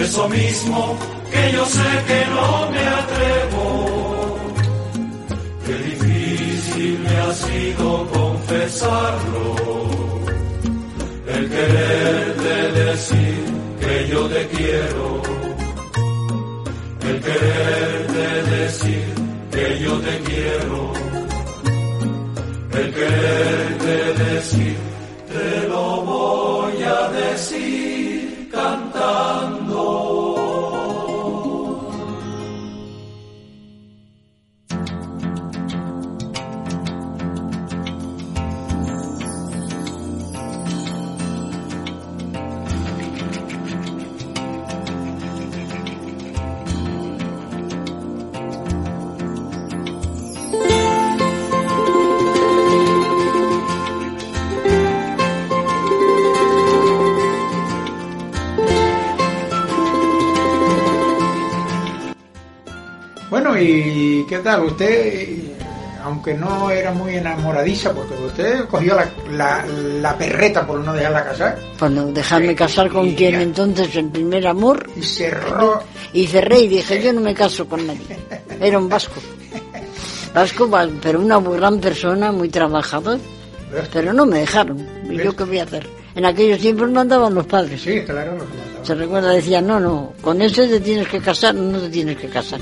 Eso 0.03 0.29
mismo 0.29 0.99
yo 1.51 1.65
sé 1.67 1.91
que 2.07 2.21
no 2.35 2.71
me 2.71 2.85
atrevo. 3.01 3.65
Qué 5.67 5.75
difícil 5.91 6.99
me 7.01 7.17
ha 7.17 7.33
sido 7.35 8.07
confesarlo. 8.13 9.43
El 11.35 11.49
quererte 11.51 12.55
decir 12.85 13.39
que 13.81 14.09
yo 14.09 14.27
te 14.29 14.47
quiero. 14.49 15.23
El 17.09 17.21
quererte 17.21 18.27
decir 18.57 19.05
que 19.51 19.81
yo 19.85 19.93
te 20.07 20.15
quiero. 20.29 20.93
El 22.81 22.95
quererte 22.95 24.25
decir, 24.25 24.77
te 25.33 25.69
lo 25.69 26.03
voy 26.03 26.83
a 26.83 27.09
decir 27.11 27.72
¿y 63.63 64.27
qué 64.29 64.39
tal? 64.39 64.65
Usted, 64.65 65.29
aunque 66.05 66.35
no 66.35 66.71
era 66.71 66.93
muy 66.93 67.17
enamoradiza, 67.17 67.93
porque 67.93 68.15
usted 68.15 68.65
cogió 68.67 68.95
la, 68.97 69.09
la, 69.31 69.65
la 69.67 70.19
perreta 70.19 70.67
por 70.67 70.81
no 70.81 70.93
dejarla 70.93 71.25
casar 71.25 71.59
Por 71.79 71.91
no 71.91 72.07
dejarme 72.07 72.55
casar 72.55 72.89
con 72.91 73.07
Y 73.07 73.15
quien 73.15 73.37
entonces 73.37 73.95
el 73.97 74.09
primer 74.11 74.47
amor 74.47 74.89
y 74.97 75.03
cerró. 75.03 75.83
y 76.13 76.27
cerré 76.27 76.61
y 76.61 76.69
dije 76.69 77.03
yo 77.03 77.13
no 77.13 77.21
me 77.21 77.35
caso 77.35 77.67
con 77.67 77.87
nadie. 77.87 78.01
Era 78.61 78.79
un 78.79 78.89
vasco. 78.89 79.21
Vasco, 80.35 80.69
va- 80.71 80.89
pero 81.03 81.21
una 81.21 81.39
muy 81.39 81.57
gran 81.59 81.79
persona, 81.79 82.33
muy 82.33 82.49
trabajador. 82.49 83.19
Pero 83.93 84.13
no 84.13 84.27
me 84.27 84.41
dejaron. 84.41 84.87
¿Y 85.11 85.17
yo 85.17 85.35
qué 85.35 85.45
voy 85.45 85.59
a 85.59 85.63
hacer? 85.65 85.87
En 86.15 86.27
aquellos 86.27 86.59
tiempos 86.59 86.91
mandaban 86.91 87.35
los 87.35 87.47
padres. 87.47 87.81
Sí, 87.81 88.03
claro. 88.05 88.37
Se 88.83 88.95
recuerda, 88.95 89.31
decían, 89.31 89.67
no, 89.67 89.79
no, 89.81 90.13
con 90.21 90.43
ese 90.43 90.67
te 90.69 90.81
tienes 90.81 91.09
que 91.09 91.21
casar, 91.21 91.55
no 91.55 91.79
te 91.79 91.89
tienes 91.89 92.19
que 92.19 92.29
casar. 92.29 92.61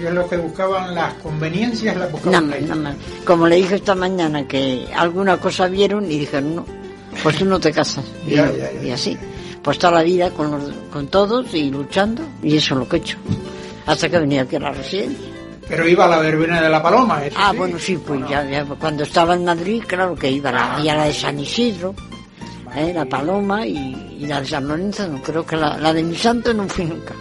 Ellos 0.00 0.12
lo 0.14 0.28
que 0.28 0.36
buscaban 0.38 0.94
las 0.94 1.12
conveniencias 1.14 1.96
las 1.96 2.10
buscaban 2.10 2.52
ahí. 2.52 2.62
nada 2.62 2.74
más. 2.76 2.96
Como 3.24 3.46
le 3.46 3.56
dije 3.56 3.74
esta 3.76 3.94
mañana 3.94 4.48
que 4.48 4.86
alguna 4.96 5.36
cosa 5.36 5.66
vieron 5.68 6.04
y 6.10 6.18
dijeron, 6.18 6.56
no, 6.56 6.66
pues 7.22 7.36
tú 7.36 7.44
no 7.44 7.60
te 7.60 7.70
casas. 7.72 8.04
Y, 8.26 8.30
Ya, 8.36 8.50
ya, 8.50 8.72
ya. 8.72 8.82
y 8.82 8.90
así. 8.90 9.16
Pues 9.62 9.78
toda 9.78 9.92
la 9.94 10.02
vida 10.02 10.30
con, 10.30 10.50
los- 10.50 10.72
con 10.90 11.08
todos 11.08 11.52
y 11.54 11.70
luchando, 11.70 12.22
y 12.42 12.56
eso 12.56 12.74
es 12.74 12.80
lo 12.80 12.88
que 12.88 12.96
he 12.96 13.00
hecho. 13.00 13.18
Hasta 13.86 14.08
que 14.08 14.18
venía 14.18 14.42
aquí 14.42 14.56
a 14.56 14.60
la 14.60 14.70
residencia. 14.72 15.26
Pero 15.68 15.86
iba 15.86 16.06
a 16.06 16.08
la 16.08 16.18
verbena 16.18 16.60
de 16.62 16.68
la 16.70 16.82
paloma, 16.82 17.24
eso 17.24 17.36
Ah, 17.38 17.50
sí. 17.52 17.58
bueno, 17.58 17.78
sí, 17.78 17.96
pues 18.04 18.20
ya, 18.28 18.48
ya, 18.48 18.64
cuando 18.64 19.02
estaba 19.04 19.34
en 19.34 19.44
Madrid, 19.44 19.82
claro 19.86 20.14
que 20.16 20.30
iba 20.30 20.48
a 20.50 20.52
la, 20.78 20.80
y 20.82 20.88
a 20.88 20.96
la 20.96 21.04
de 21.04 21.12
San 21.14 21.38
Isidro, 21.38 21.94
¿eh? 22.74 22.92
la 22.94 23.04
Paloma 23.04 23.64
y, 23.66 24.16
y 24.18 24.26
la 24.26 24.40
de 24.40 24.46
San 24.48 24.66
Lorenzo, 24.66 25.06
no 25.08 25.22
creo 25.22 25.44
que 25.46 25.56
la, 25.56 25.76
la 25.78 25.92
de 25.92 26.02
mi 26.02 26.16
santo 26.16 26.52
no 26.54 26.66
fui 26.68 26.86
nunca. 26.86 27.14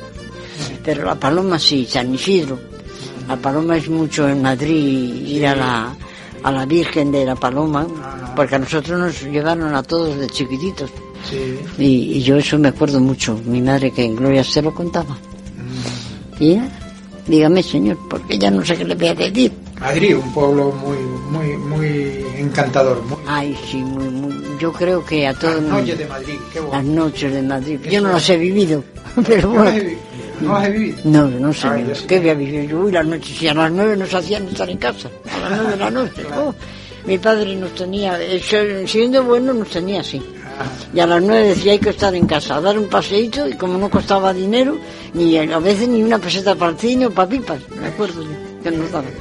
Pero 0.90 1.06
la 1.06 1.14
Paloma 1.14 1.60
sí, 1.60 1.86
San 1.88 2.16
Isidro. 2.16 2.58
La 3.28 3.38
Paloma 3.38 3.78
es 3.78 3.88
mucho 3.90 4.28
en 4.28 4.42
Madrid, 4.42 5.24
ir 5.24 5.46
a 5.46 5.56
la, 5.56 5.96
a 6.42 6.52
la 6.52 6.66
Virgen 6.66 7.12
de 7.12 7.26
la 7.26 7.36
Paloma, 7.36 7.86
porque 8.36 8.56
a 8.56 8.58
nosotros 8.58 8.98
nos 8.98 9.22
llevaron 9.22 9.76
a 9.76 9.84
todos 9.84 10.18
de 10.18 10.26
chiquititos. 10.26 10.90
Sí. 11.30 11.60
Y, 11.78 11.86
y 12.14 12.24
yo 12.24 12.38
eso 12.38 12.58
me 12.58 12.70
acuerdo 12.70 13.00
mucho, 13.00 13.40
mi 13.46 13.62
madre 13.62 13.92
que 13.92 14.04
en 14.04 14.16
Gloria 14.16 14.44
se 14.44 14.64
lo 14.64 14.74
contaba. 14.74 15.16
Y 16.40 16.56
ya, 16.56 16.68
dígame 17.28 17.62
señor, 17.62 18.00
porque 18.10 18.40
ya 18.40 18.50
no 18.50 18.66
sé 18.66 18.76
qué 18.76 18.86
le 18.86 18.96
voy 18.96 19.10
a 19.10 19.14
decir. 19.14 19.52
Madrid, 19.80 20.18
un 20.18 20.34
pueblo 20.34 20.72
muy, 20.72 20.98
muy, 21.30 21.56
muy 21.56 22.26
encantador. 22.36 23.00
Muy... 23.04 23.20
Ay, 23.28 23.56
sí, 23.70 23.78
muy, 23.78 24.10
muy, 24.10 24.34
yo 24.60 24.74
creo 24.74 25.06
que 25.06 25.28
a 25.28 25.36
todos 25.36 25.62
Las 25.62 25.72
noches 25.72 26.00
de 26.00 26.06
Madrid, 26.08 26.36
qué 26.52 26.62
las 26.62 26.84
noches 26.84 27.32
de 27.32 27.42
Madrid. 27.44 27.80
Yo 27.92 28.02
no 28.02 28.12
las 28.12 28.28
he 28.28 28.38
vivido, 28.38 28.84
pero 29.28 29.54
¿No 29.54 29.64
bueno. 29.64 29.84
¿No 30.42 30.54
las 30.54 30.68
he 30.68 30.72
vivido? 30.72 30.98
No, 31.06 31.28
no 31.28 31.54
sé, 31.54 31.68
Ay, 31.68 31.92
sí. 31.94 32.06
¿qué 32.08 32.20
voy 32.20 32.30
a 32.30 32.34
vivir? 32.34 32.70
Yo, 32.70 32.90
las 32.90 33.06
noches, 33.06 33.42
y 33.42 33.48
a 33.48 33.54
las 33.54 33.72
nueve 33.72 33.96
nos 33.98 34.14
hacían 34.14 34.48
estar 34.48 34.70
en 34.70 34.78
casa, 34.78 35.10
a 35.26 35.50
las 35.50 35.52
nueve 35.60 35.72
de 35.72 35.78
la 35.78 35.92
noche. 35.92 36.24
oh. 36.38 36.54
mi 37.06 37.18
padre 37.18 37.56
nos 37.56 37.74
tenía, 37.76 38.20
eh, 38.22 38.42
siendo 38.88 39.24
bueno 39.24 39.54
nos 39.54 39.70
tenía 39.70 40.02
así. 40.02 40.22
Ah, 40.60 40.66
Y 40.94 41.00
a 41.00 41.08
las 41.08 41.22
nueve 41.22 41.50
decía 41.50 41.72
hay 41.74 41.80
que 41.80 41.90
estar 41.92 42.14
en 42.16 42.26
casa, 42.28 42.58
a 42.58 42.62
dar 42.62 42.78
un 42.78 42.88
paseíto 42.90 43.48
y 43.48 43.54
como 43.54 43.78
no 43.78 43.90
costaba 43.90 44.34
dinero, 44.34 44.78
ni 45.14 45.38
a 45.38 45.60
veces 45.60 45.88
ni 45.88 46.04
una 46.04 46.20
peseta 46.20 46.56
para 46.56 46.72
el 46.72 46.78
cine 46.78 47.06
o 47.08 47.12
para 47.12 47.30
pipas, 47.30 47.60
me 47.80 47.88
acuerdo 47.88 48.24
yo, 48.24 48.30
que 48.64 48.72
nos 48.72 48.92
daban. 48.92 49.12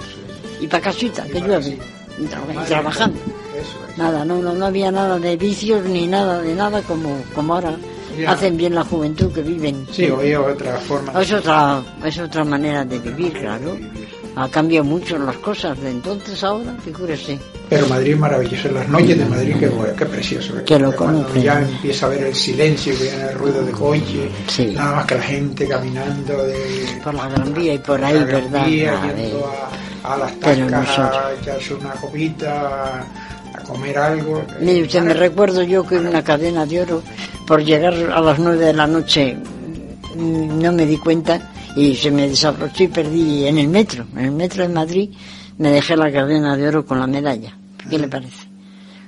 Y 0.61 0.67
para 0.67 0.83
casita, 0.83 1.23
que 1.25 1.41
llueve, 1.41 1.79
y, 2.19 2.23
tra- 2.25 2.63
y 2.65 2.67
trabajando. 2.67 3.19
Nada, 3.97 4.25
no, 4.25 4.41
no, 4.43 4.53
no 4.55 4.67
había 4.67 4.91
nada 4.91 5.19
de 5.19 5.37
vicios 5.37 5.85
ni 5.85 6.07
nada 6.07 6.41
de 6.43 6.55
nada 6.55 6.83
como, 6.83 7.23
como 7.35 7.55
ahora. 7.55 7.77
Ya. 8.19 8.33
Hacen 8.33 8.57
bien 8.57 8.75
la 8.75 8.85
juventud 8.85 9.33
que 9.33 9.43
viven. 9.43 9.87
Sí, 9.93 10.11
hoy 10.11 10.33
es 10.33 10.39
otra 10.39 10.77
forma. 10.79 11.21
Es 11.23 11.33
otra, 11.33 11.83
es 12.05 12.19
otra 12.19 12.45
manera 12.45 12.85
de 12.85 12.99
vivir, 12.99 13.33
claro. 13.33 13.77
Ha 14.37 14.49
cambiado 14.49 14.85
mucho 14.85 15.19
las 15.19 15.37
cosas 15.39 15.81
de 15.81 15.91
entonces 15.91 16.43
a 16.45 16.49
ahora, 16.49 16.75
figúrese. 16.85 17.39
Pero 17.69 17.89
Madrid 17.89 18.13
es 18.13 18.19
maravilloso. 18.19 18.69
Las 18.71 18.89
noches 18.89 19.19
de 19.19 19.25
Madrid, 19.25 19.57
qué, 19.59 19.69
bueno, 19.69 19.95
qué 19.97 20.07
precioso. 20.07 20.57
es. 20.57 20.63
Que 20.63 20.79
lo 20.79 20.95
conocen. 20.95 21.43
ya 21.43 21.61
empieza 21.61 22.07
a 22.07 22.09
ver 22.11 22.23
el 22.23 22.35
silencio, 22.35 22.97
que 22.97 23.03
viene 23.05 23.23
el 23.31 23.35
ruido 23.35 23.63
de 23.65 23.73
coche, 23.73 24.29
Sí. 24.47 24.67
nada 24.75 24.97
más 24.97 25.07
que 25.07 25.15
la 25.17 25.23
gente 25.23 25.67
caminando 25.67 26.45
de 26.45 27.01
Por 27.03 27.15
la 27.15 27.29
Gran 27.29 27.53
Vía 27.53 27.75
y 27.75 27.79
por 27.79 28.05
ahí, 28.05 28.25
¿verdad? 28.25 28.67
Vía, 28.67 28.93
A 30.05 30.15
a, 30.15 30.17
las 30.17 30.33
a 30.99 31.33
echarse 31.41 31.75
una 31.75 31.91
copita, 31.93 33.01
a 33.55 33.63
comer 33.67 33.99
algo. 33.99 34.43
Mire 34.61 34.83
usted, 34.83 35.03
me 35.03 35.15
recuerdo 35.15 35.63
yo 35.63 35.85
que 35.87 35.97
una 35.99 36.23
cadena 36.23 36.65
de 36.65 36.81
oro, 36.83 37.03
por 37.49 37.65
llegar 37.65 37.95
a 37.95 38.21
las 38.21 38.39
nueve 38.39 38.67
de 38.67 38.73
la 38.75 38.87
noche, 38.87 39.35
mm, 40.15 40.61
no 40.63 40.71
me 40.73 40.85
di 40.87 40.99
cuenta 40.99 41.51
y 41.75 41.95
se 41.97 42.11
me 42.11 42.29
desabrochó 42.29 42.85
y 42.85 42.89
perdí 42.89 43.47
en 43.47 43.57
el 43.59 43.69
metro, 43.69 44.07
en 44.15 44.27
el 44.27 44.33
metro 44.33 44.63
de 44.63 44.69
Madrid, 44.69 45.11
me 45.57 45.71
dejé 45.71 45.97
la 45.97 46.13
cadena 46.13 46.57
de 46.57 46.69
oro 46.69 46.85
con 46.85 47.01
la 47.01 47.07
medalla. 47.07 47.57
¿Qué 47.89 47.99
le 47.99 48.07
parece? 48.09 48.47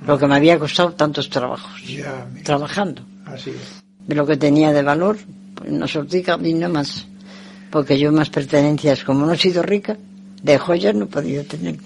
Lo 0.07 0.17
que 0.17 0.25
me 0.25 0.35
había 0.35 0.57
costado 0.57 0.93
tantos 0.93 1.29
trabajos, 1.29 1.71
Ya, 1.87 2.27
trabajando. 2.43 3.03
así 3.25 3.51
es. 3.51 3.81
de 4.07 4.15
lo 4.15 4.25
que 4.25 4.35
tenía 4.35 4.73
de 4.73 4.81
valor, 4.81 5.17
pues 5.53 5.69
una 5.71 5.87
sortica 5.87 6.37
y 6.43 6.55
no 6.55 6.67
más. 6.69 7.05
Porque 7.69 7.97
yo 7.99 8.11
más 8.11 8.29
pertenencias, 8.31 9.03
como 9.03 9.25
no 9.27 9.33
he 9.33 9.37
sido 9.37 9.61
rica, 9.61 9.95
de 10.41 10.57
joyas 10.57 10.95
no 10.95 11.03
he 11.05 11.07
podido 11.07 11.43
tener. 11.43 11.77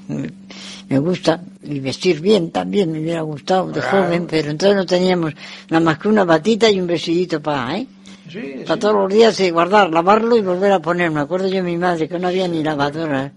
Me 0.89 0.99
gusta. 0.99 1.41
Y 1.63 1.79
vestir 1.79 2.19
bien 2.21 2.51
también, 2.51 2.91
me 2.91 2.99
hubiera 2.99 3.21
gustado 3.21 3.67
de 3.71 3.81
Claro. 3.81 4.03
joven, 4.05 4.27
pero 4.29 4.51
entonces 4.51 4.75
no 4.77 4.85
teníamos 4.85 5.33
nada 5.69 5.83
más 5.83 5.97
que 5.97 6.07
una 6.07 6.23
batita 6.23 6.69
y 6.69 6.79
un 6.79 6.87
vestidito 6.87 7.41
para, 7.41 7.77
¿eh? 7.77 7.87
Sí, 8.29 8.39
Para 8.65 8.75
sí. 8.75 8.79
todos 8.79 8.95
los 8.95 9.13
días 9.13 9.39
y 9.39 9.49
guardar, 9.51 9.89
lavarlo 9.91 10.35
y 10.37 10.41
volver 10.41 10.71
a 10.71 10.79
poner. 10.79 11.11
Me 11.11 11.21
acuerdo 11.21 11.47
yo 11.47 11.55
de 11.55 11.61
mi 11.63 11.77
madre 11.77 12.07
que 12.07 12.17
no 12.19 12.27
había 12.27 12.47
ni 12.47 12.63
lavadora, 12.63 13.31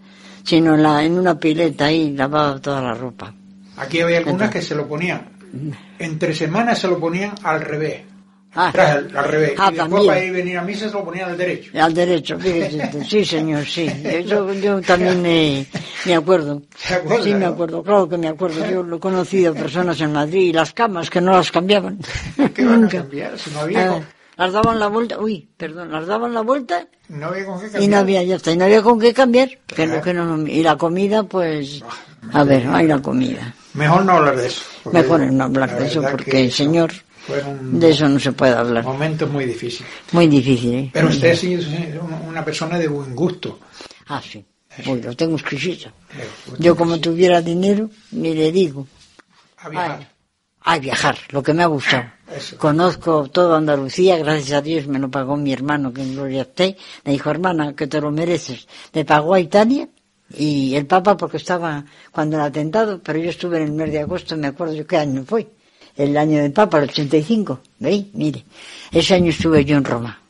sino 0.45 0.75
en, 0.75 0.83
la, 0.83 1.05
en 1.05 1.19
una 1.19 1.39
pileta 1.39 1.87
ahí 1.87 2.13
lavaba 2.13 2.59
toda 2.61 2.81
la 2.83 2.95
ropa. 2.95 3.35
Aquí 3.77 4.01
había 4.01 4.19
algunas 4.19 4.51
que 4.51 4.61
se 4.63 4.75
lo 4.75 4.87
ponían. 4.89 5.29
Entre 5.99 6.35
semanas 6.35 6.79
se 6.79 6.89
lo 6.89 6.99
ponían 6.99 7.33
al 7.43 7.61
revés. 7.61 8.03
Ah, 8.61 8.73
al, 8.75 9.17
al 9.17 9.25
revés. 9.25 9.53
ah, 9.57 9.71
y 9.73 9.77
después 9.77 10.07
para 10.07 10.25
ir 10.25 10.33
venir 10.33 10.59
a 10.59 10.63
misa 10.63 10.89
se 10.89 10.95
lo 10.95 11.05
ponían 11.05 11.31
al 11.31 11.37
derecho. 11.39 11.71
Al 11.81 11.95
derecho, 11.95 12.39
fíjese. 12.41 13.05
Sí, 13.05 13.25
señor, 13.25 13.65
sí. 13.65 13.87
Eso 14.05 14.53
yo 14.55 14.81
también 14.81 15.23
me, 15.23 15.65
me 16.07 16.15
acuerdo. 16.17 16.63
¿Se 16.77 16.95
acuerda, 16.95 17.23
Sí, 17.23 17.33
me 17.35 17.39
no? 17.41 17.47
acuerdo, 17.49 17.83
claro 17.85 18.09
que 18.09 18.19
me 18.19 18.27
acuerdo. 18.29 18.69
Yo 18.69 18.83
lo 18.83 18.97
he 18.97 19.01
conocido 19.01 19.55
personas 19.55 20.01
en 20.01 20.13
Madrid 20.13 20.49
y 20.49 20.53
las 20.53 20.73
camas 20.73 21.09
que 21.09 21.21
no 21.21 21.33
las 21.33 21.53
cambiaban. 21.53 21.99
¿Qué 22.55 22.65
van 22.65 22.85
a 22.85 22.89
cambiar? 22.89 23.39
Si 23.39 23.51
no 23.51 23.61
había, 23.61 23.93
Ah, 24.41 24.45
las 24.45 24.53
daban 24.53 24.79
la 24.79 24.87
vuelta, 24.89 25.19
uy, 25.21 25.49
perdón, 25.57 25.91
las 25.93 26.07
daban 26.07 26.33
la 26.33 26.43
vuelta 26.43 26.87
no 27.09 27.27
había 27.27 27.45
con 27.45 27.57
qué 27.59 27.65
cambiar. 27.65 27.83
y 27.83 27.89
no 27.89 27.97
había, 27.99 28.23
ya 28.23 28.37
está, 28.37 28.53
y 28.53 28.57
no 28.57 28.65
había 28.67 28.83
con 28.83 29.01
qué 29.01 29.13
cambiar. 29.13 29.51
Que 29.67 29.87
no, 29.87 30.01
que 30.01 30.15
no, 30.15 30.47
y 30.47 30.63
la 30.63 30.77
comida, 30.77 31.23
pues, 31.25 31.83
a 32.33 32.45
ver, 32.45 32.67
hay 32.69 32.87
la 32.87 33.01
comida. 33.03 33.53
Mejor 33.75 34.05
no 34.05 34.13
hablar 34.13 34.37
de 34.37 34.47
eso. 34.47 34.63
Mejor 34.93 35.21
no 35.33 35.45
hablar 35.45 35.71
la 35.73 35.79
de 35.79 35.87
eso 35.89 36.03
porque, 36.09 36.31
que 36.31 36.51
señor, 36.53 36.93
Fueron 37.29 37.79
de 37.79 37.91
eso 37.91 38.09
no 38.09 38.19
se 38.19 38.33
puede 38.33 38.55
hablar. 38.55 38.83
momentos 38.85 39.31
muy 39.31 39.45
difíciles. 39.45 39.87
Muy 40.13 40.27
difícil, 40.29 40.75
¿eh? 40.75 40.91
Pero 40.95 41.09
usted 41.09 41.37
sí 41.37 41.53
es 41.53 41.67
una- 42.01 42.43
persona 42.45 42.79
de 42.79 42.89
buen 42.89 43.15
gusto. 43.15 43.59
Ah, 44.07 44.23
sí. 44.27 44.43
Uy, 44.87 45.03
lo 45.03 45.15
tengo 45.15 45.35
exquisito. 45.37 45.91
Yo 46.59 46.75
como 46.75 46.99
tuviera 46.99 47.43
dinero, 47.43 47.91
ni 48.13 48.33
le 48.35 48.51
digo. 48.51 48.87
A 49.59 49.69
viajar. 49.69 49.99
Ay, 49.99 50.07
ay, 50.63 50.81
viajar, 50.81 51.19
lo 51.31 51.43
que 51.43 51.53
me 51.53 51.63
ha 51.65 51.67
gustado. 51.67 52.05
Eso. 52.35 52.57
Conozco 52.57 53.29
toda 53.29 53.59
Andalucía, 53.59 54.17
gracias 54.17 54.53
a 54.53 54.63
Dios 54.63 54.87
me 54.87 54.99
lo 54.99 55.11
pagó 55.11 55.37
mi 55.37 55.53
hermano, 55.53 55.93
que 55.93 56.01
en 56.03 56.15
gloria 56.15 56.43
esté. 56.43 56.77
Me 57.05 57.13
dijo, 57.13 57.31
hermana, 57.31 57.75
que 57.75 57.87
te 57.87 58.01
lo 58.01 58.11
mereces. 58.11 58.67
Me 58.95 59.05
pagó 59.05 59.35
a 59.35 59.41
Italia 59.41 59.89
y 60.37 60.75
el 60.77 60.87
Papa 60.87 61.17
porque 61.17 61.39
estaba 61.39 61.85
cuando 62.13 62.37
el 62.37 62.43
atentado, 62.43 63.03
pero 63.03 63.19
yo 63.19 63.29
estuve 63.31 63.59
en 63.59 63.65
el 63.65 63.73
mes 63.73 63.91
de 63.93 64.01
agosto, 64.01 64.37
me 64.37 64.47
acuerdo 64.47 64.75
yo 64.75 64.87
qué 64.87 64.97
año 64.97 65.25
fue. 65.27 65.49
El 65.99 66.17
año 66.17 66.41
del 66.41 66.53
Papa, 66.53 66.79
el 66.79 66.85
85. 66.85 67.61
¿Veis? 67.81 68.07
Mire, 68.15 68.45
ese 68.93 69.15
año 69.15 69.31
estuve 69.31 69.65
yo 69.65 69.77
en 69.77 69.85
Roma. 69.85 70.21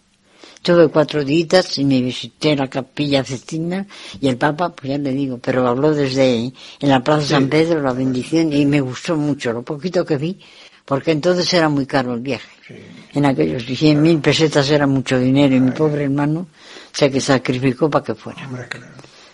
Tuve 0.63 0.89
cuatro 0.89 1.23
días 1.25 1.79
y 1.79 1.85
me 1.85 2.01
visité 2.01 2.57
la 2.57 2.69
capilla 2.69 3.23
Cestina 3.23 3.87
y 4.21 4.29
el 4.29 4.39
Papa, 4.39 4.71
pues 4.71 4.91
ya 4.91 4.99
le 4.99 5.13
digo, 5.13 5.39
pero 5.39 5.69
habló 5.69 5.95
desde 5.95 6.37
en 6.37 6.53
la 6.81 7.05
Plaza 7.05 7.27
San 7.27 7.49
Pedro, 7.49 7.81
la 7.81 7.93
bendición, 7.93 8.53
y 8.53 8.67
me 8.67 8.81
gustó 8.81 9.17
mucho 9.17 9.53
lo 9.53 9.63
poquito 9.63 10.05
que 10.05 10.17
vi, 10.17 10.41
porque 10.85 11.13
entonces 11.13 11.53
era 11.53 11.69
muy 11.69 11.87
caro 11.87 12.15
el 12.15 12.21
viaje. 12.21 12.49
En 13.13 13.27
aquellos 13.27 13.65
100 13.65 14.03
mil 14.03 14.19
pesetas 14.19 14.69
era 14.71 14.87
mucho 14.87 15.19
dinero 15.19 15.55
y 15.55 15.61
mi 15.61 15.71
pobre 15.71 16.05
hermano 16.05 16.49
se 16.93 17.11
que 17.11 17.21
sacrificó 17.21 17.89
para 17.89 18.05
que 18.05 18.15
fuera. 18.15 18.47
Hombre, 18.47 18.69
claro. 18.69 18.87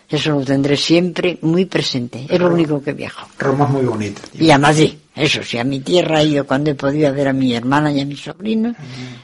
Eso 0.09 0.31
lo 0.33 0.45
tendré 0.45 0.77
siempre 0.77 1.39
muy 1.43 1.65
presente. 1.65 2.27
Es 2.29 2.39
lo 2.39 2.53
único 2.53 2.83
que 2.83 2.93
viajo. 2.93 3.27
Roma 3.39 3.65
es 3.65 3.71
muy 3.71 3.85
bonita. 3.85 4.21
Y 4.35 4.51
a 4.51 4.59
Madrid, 4.59 4.93
eso 5.17 5.43
sí, 5.43 5.59
a 5.59 5.65
mi 5.65 5.81
tierra 5.81 6.21
he 6.23 6.27
ido 6.27 6.47
cuando 6.47 6.71
he 6.71 6.75
podido 6.75 7.13
ver 7.13 7.29
a 7.29 7.33
mi 7.33 7.55
hermana 7.55 7.93
y 7.93 8.01
a 8.01 8.05
mi 8.05 8.17
sobrina, 8.17 8.75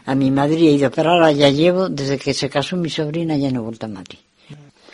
a 0.06 0.14
mi 0.14 0.30
Madrid 0.30 0.68
he 0.68 0.72
ido, 0.72 0.90
pero 0.90 1.10
ahora 1.10 1.32
ya 1.32 1.48
llevo, 1.50 1.88
desde 1.88 2.18
que 2.18 2.32
se 2.34 2.48
casó 2.48 2.76
mi 2.76 2.88
sobrina 2.90 3.36
ya 3.36 3.50
no 3.50 3.60
he 3.60 3.62
vuelto 3.64 3.86
a 3.86 3.88
Madrid. 3.88 4.18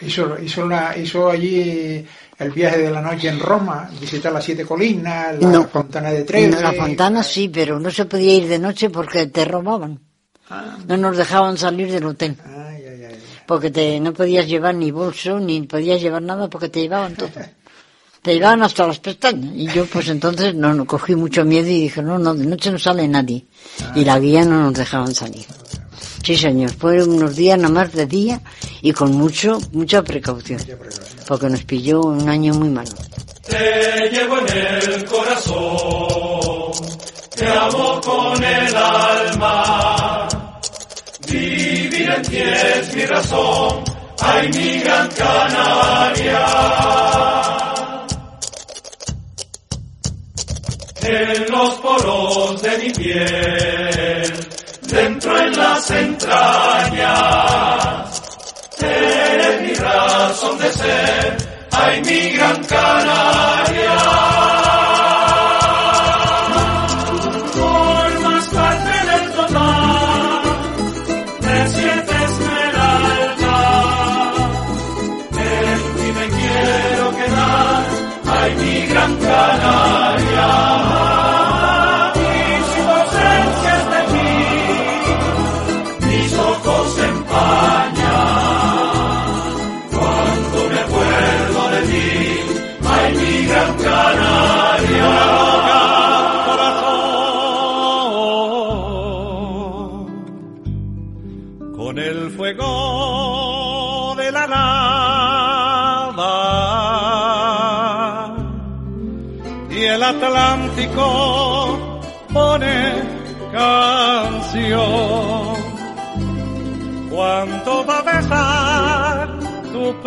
Hizo, 0.03 0.37
hizo, 0.43 1.31
allí 1.31 2.05
el 2.39 2.51
viaje 2.53 2.79
de 2.79 2.91
la 2.91 3.01
noche 3.01 3.29
en 3.29 3.41
Roma, 3.41 3.91
visitar 3.99 4.31
las 4.33 4.45
siete 4.45 4.65
colinas, 4.65 5.39
la 5.41 5.49
No. 5.49 5.69
fontana 5.69 6.11
de 6.11 6.23
Trevi. 6.25 6.53
No, 6.53 6.61
la 6.61 6.73
fontana 6.75 7.23
sí, 7.23 7.49
pero 7.49 7.81
no 7.81 7.91
se 7.91 8.05
podía 8.05 8.35
ir 8.35 8.47
de 8.47 8.59
noche 8.59 8.91
porque 8.91 9.27
te 9.29 9.45
robaban. 9.47 9.99
Ah, 10.51 10.77
No 10.87 10.97
nos 10.99 11.17
dejaban 11.17 11.57
salir 11.57 11.91
del 11.91 12.05
hotel, 12.05 12.37
ay. 12.45 12.85
porque 13.47 13.71
te, 13.71 13.99
no 14.01 14.13
podías 14.13 14.47
llevar 14.47 14.75
ni 14.75 14.91
bolso, 14.91 15.41
ni 15.41 15.63
podías 15.63 16.01
llevar 16.01 16.23
nada 16.23 16.49
porque 16.49 16.69
te 16.69 16.81
llevaban 16.81 17.15
todo. 17.17 17.31
Te 18.27 18.35
llevaban 18.35 18.65
hasta 18.65 18.89
las 18.89 18.99
pestañas. 18.99 19.55
Y 19.55 19.69
yo 19.69 19.87
pues 19.87 20.09
entonces 20.09 20.53
no, 20.53 20.75
no 20.75 20.85
cogí 20.85 21.15
mucho 21.15 21.45
miedo 21.45 21.69
y 21.69 21.83
dije, 21.83 22.03
no, 22.03 22.19
no, 22.19 22.35
de 22.35 22.45
noche 22.45 22.73
no 22.73 22.79
sale 22.81 23.07
nadie. 23.07 23.47
Y 23.95 24.05
la 24.05 24.19
guía 24.19 24.45
no 24.45 24.63
nos 24.63 24.75
dejaban 24.75 25.15
salir. 25.15 25.47
Sí, 26.25 26.37
señor, 26.37 26.73
fueron 26.73 27.11
unos 27.11 27.37
días 27.37 27.57
nada 27.57 27.73
más 27.73 27.93
de 27.93 28.05
día 28.07 28.41
y 28.83 28.91
con 28.91 29.13
mucho, 29.13 29.61
mucha 29.71 30.03
precaución. 30.03 30.61
Porque 31.29 31.49
nos 31.49 31.63
pilló 31.63 32.01
un 32.01 32.29
año 32.29 32.53
muy 32.55 32.69
malo. 32.69 32.91
Te 33.47 34.11
llevo 34.11 34.39
en 34.41 34.49
el 34.93 35.05
corazón, 35.05 36.73
te 37.33 37.47
amo 37.47 38.01
con 38.01 38.43
el 38.43 38.75
alma. 38.75 40.27
Vivir 41.29 42.11
en 42.11 42.23
ti 42.23 42.39
es 42.39 42.93
mi 42.93 43.07
razón, 43.07 43.85
ay 44.19 44.49
mi 44.49 44.81
gran 44.81 45.09
Canaria. 45.11 46.47
En 51.09 51.47
los 51.53 51.75
poros 51.75 52.61
de 52.63 52.79
mi 52.79 52.91
piel, 52.91 54.33
dentro 54.83 55.39
en 55.39 55.57
las 55.57 55.89
entrañas, 55.93 57.13
eres 58.81 59.61
mi 59.63 59.75
razón 59.75 60.59
de 60.59 60.73
ser, 60.73 61.37
ay 61.71 62.03
mi 62.03 62.31
gran 62.31 62.65
Canaria. 62.65 63.26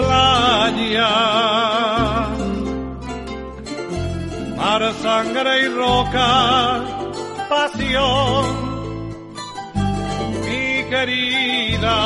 Playa, 0.10 1.16
mar, 4.58 4.84
sangre 5.04 5.52
y 5.66 5.68
roca, 5.82 6.30
pasión 7.50 8.46
mi 10.46 10.84
querida 10.90 11.98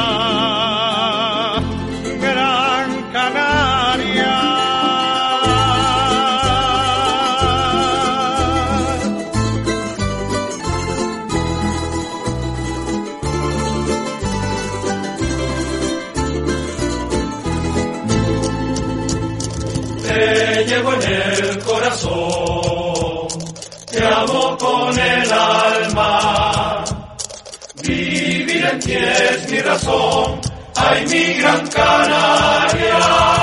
Ti 28.83 28.93
es 28.93 29.49
mi 29.49 29.59
razón, 29.61 30.41
ay 30.75 31.05
mi 31.07 31.33
gran 31.39 31.67
Canaria. 31.67 33.42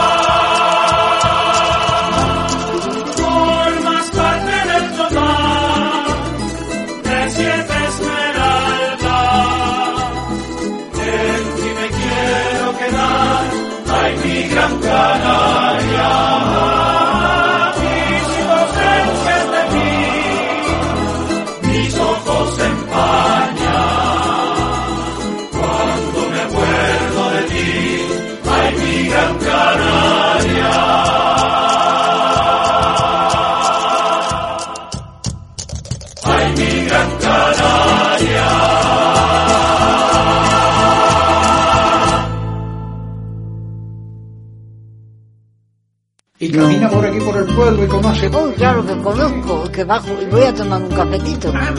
Y 46.50 46.52
camina 46.52 46.90
por 46.90 47.06
aquí 47.06 47.20
por 47.20 47.36
el 47.36 47.54
pueblo 47.54 47.84
y 47.84 47.86
conoce. 47.86 48.26
Oh, 48.26 48.52
claro 48.56 48.84
que 48.84 48.96
conozco, 48.96 49.70
que 49.70 49.84
bajo 49.84 50.08
y 50.20 50.24
voy 50.26 50.42
a 50.42 50.52
tomar 50.52 50.82
un 50.82 50.88
cafetito. 50.88 51.52
Ah. 51.54 51.72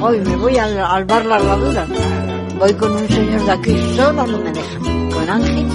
Hoy 0.00 0.20
me 0.20 0.36
voy 0.36 0.56
al, 0.56 0.78
al 0.78 1.04
bar 1.04 1.26
La 1.26 1.36
Herradura. 1.38 1.84
Voy 2.56 2.72
con 2.74 2.92
un 2.92 3.08
señor 3.08 3.44
de 3.44 3.50
aquí, 3.50 3.76
solo 3.96 4.24
no 4.24 4.38
me 4.38 4.52
deja. 4.52 4.78
Con 4.78 5.28
Ángel, 5.28 5.66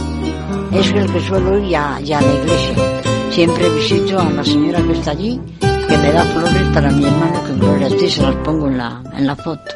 es 0.72 0.90
el 0.90 1.12
que 1.12 1.20
suelo 1.20 1.58
ir 1.58 1.68
ya, 1.68 2.00
ya 2.00 2.20
a 2.20 2.22
la 2.22 2.34
iglesia. 2.34 2.76
Siempre 3.30 3.70
visito 3.72 4.18
a 4.18 4.30
la 4.30 4.46
señora 4.46 4.82
que 4.84 4.94
está 4.94 5.12
allí, 5.12 5.42
que 5.60 5.98
me 5.98 6.12
da 6.14 6.24
flores 6.24 6.64
para 6.74 6.92
mi 6.92 7.04
hermano, 7.04 7.44
que 7.46 7.54
gloria 7.56 7.88
a 7.88 7.90
ti 7.90 8.10
se 8.10 8.22
las 8.22 8.36
pongo 8.38 8.68
en 8.70 8.78
la, 8.78 9.04
en 9.18 9.28
la 9.28 9.36
foto. 9.36 9.70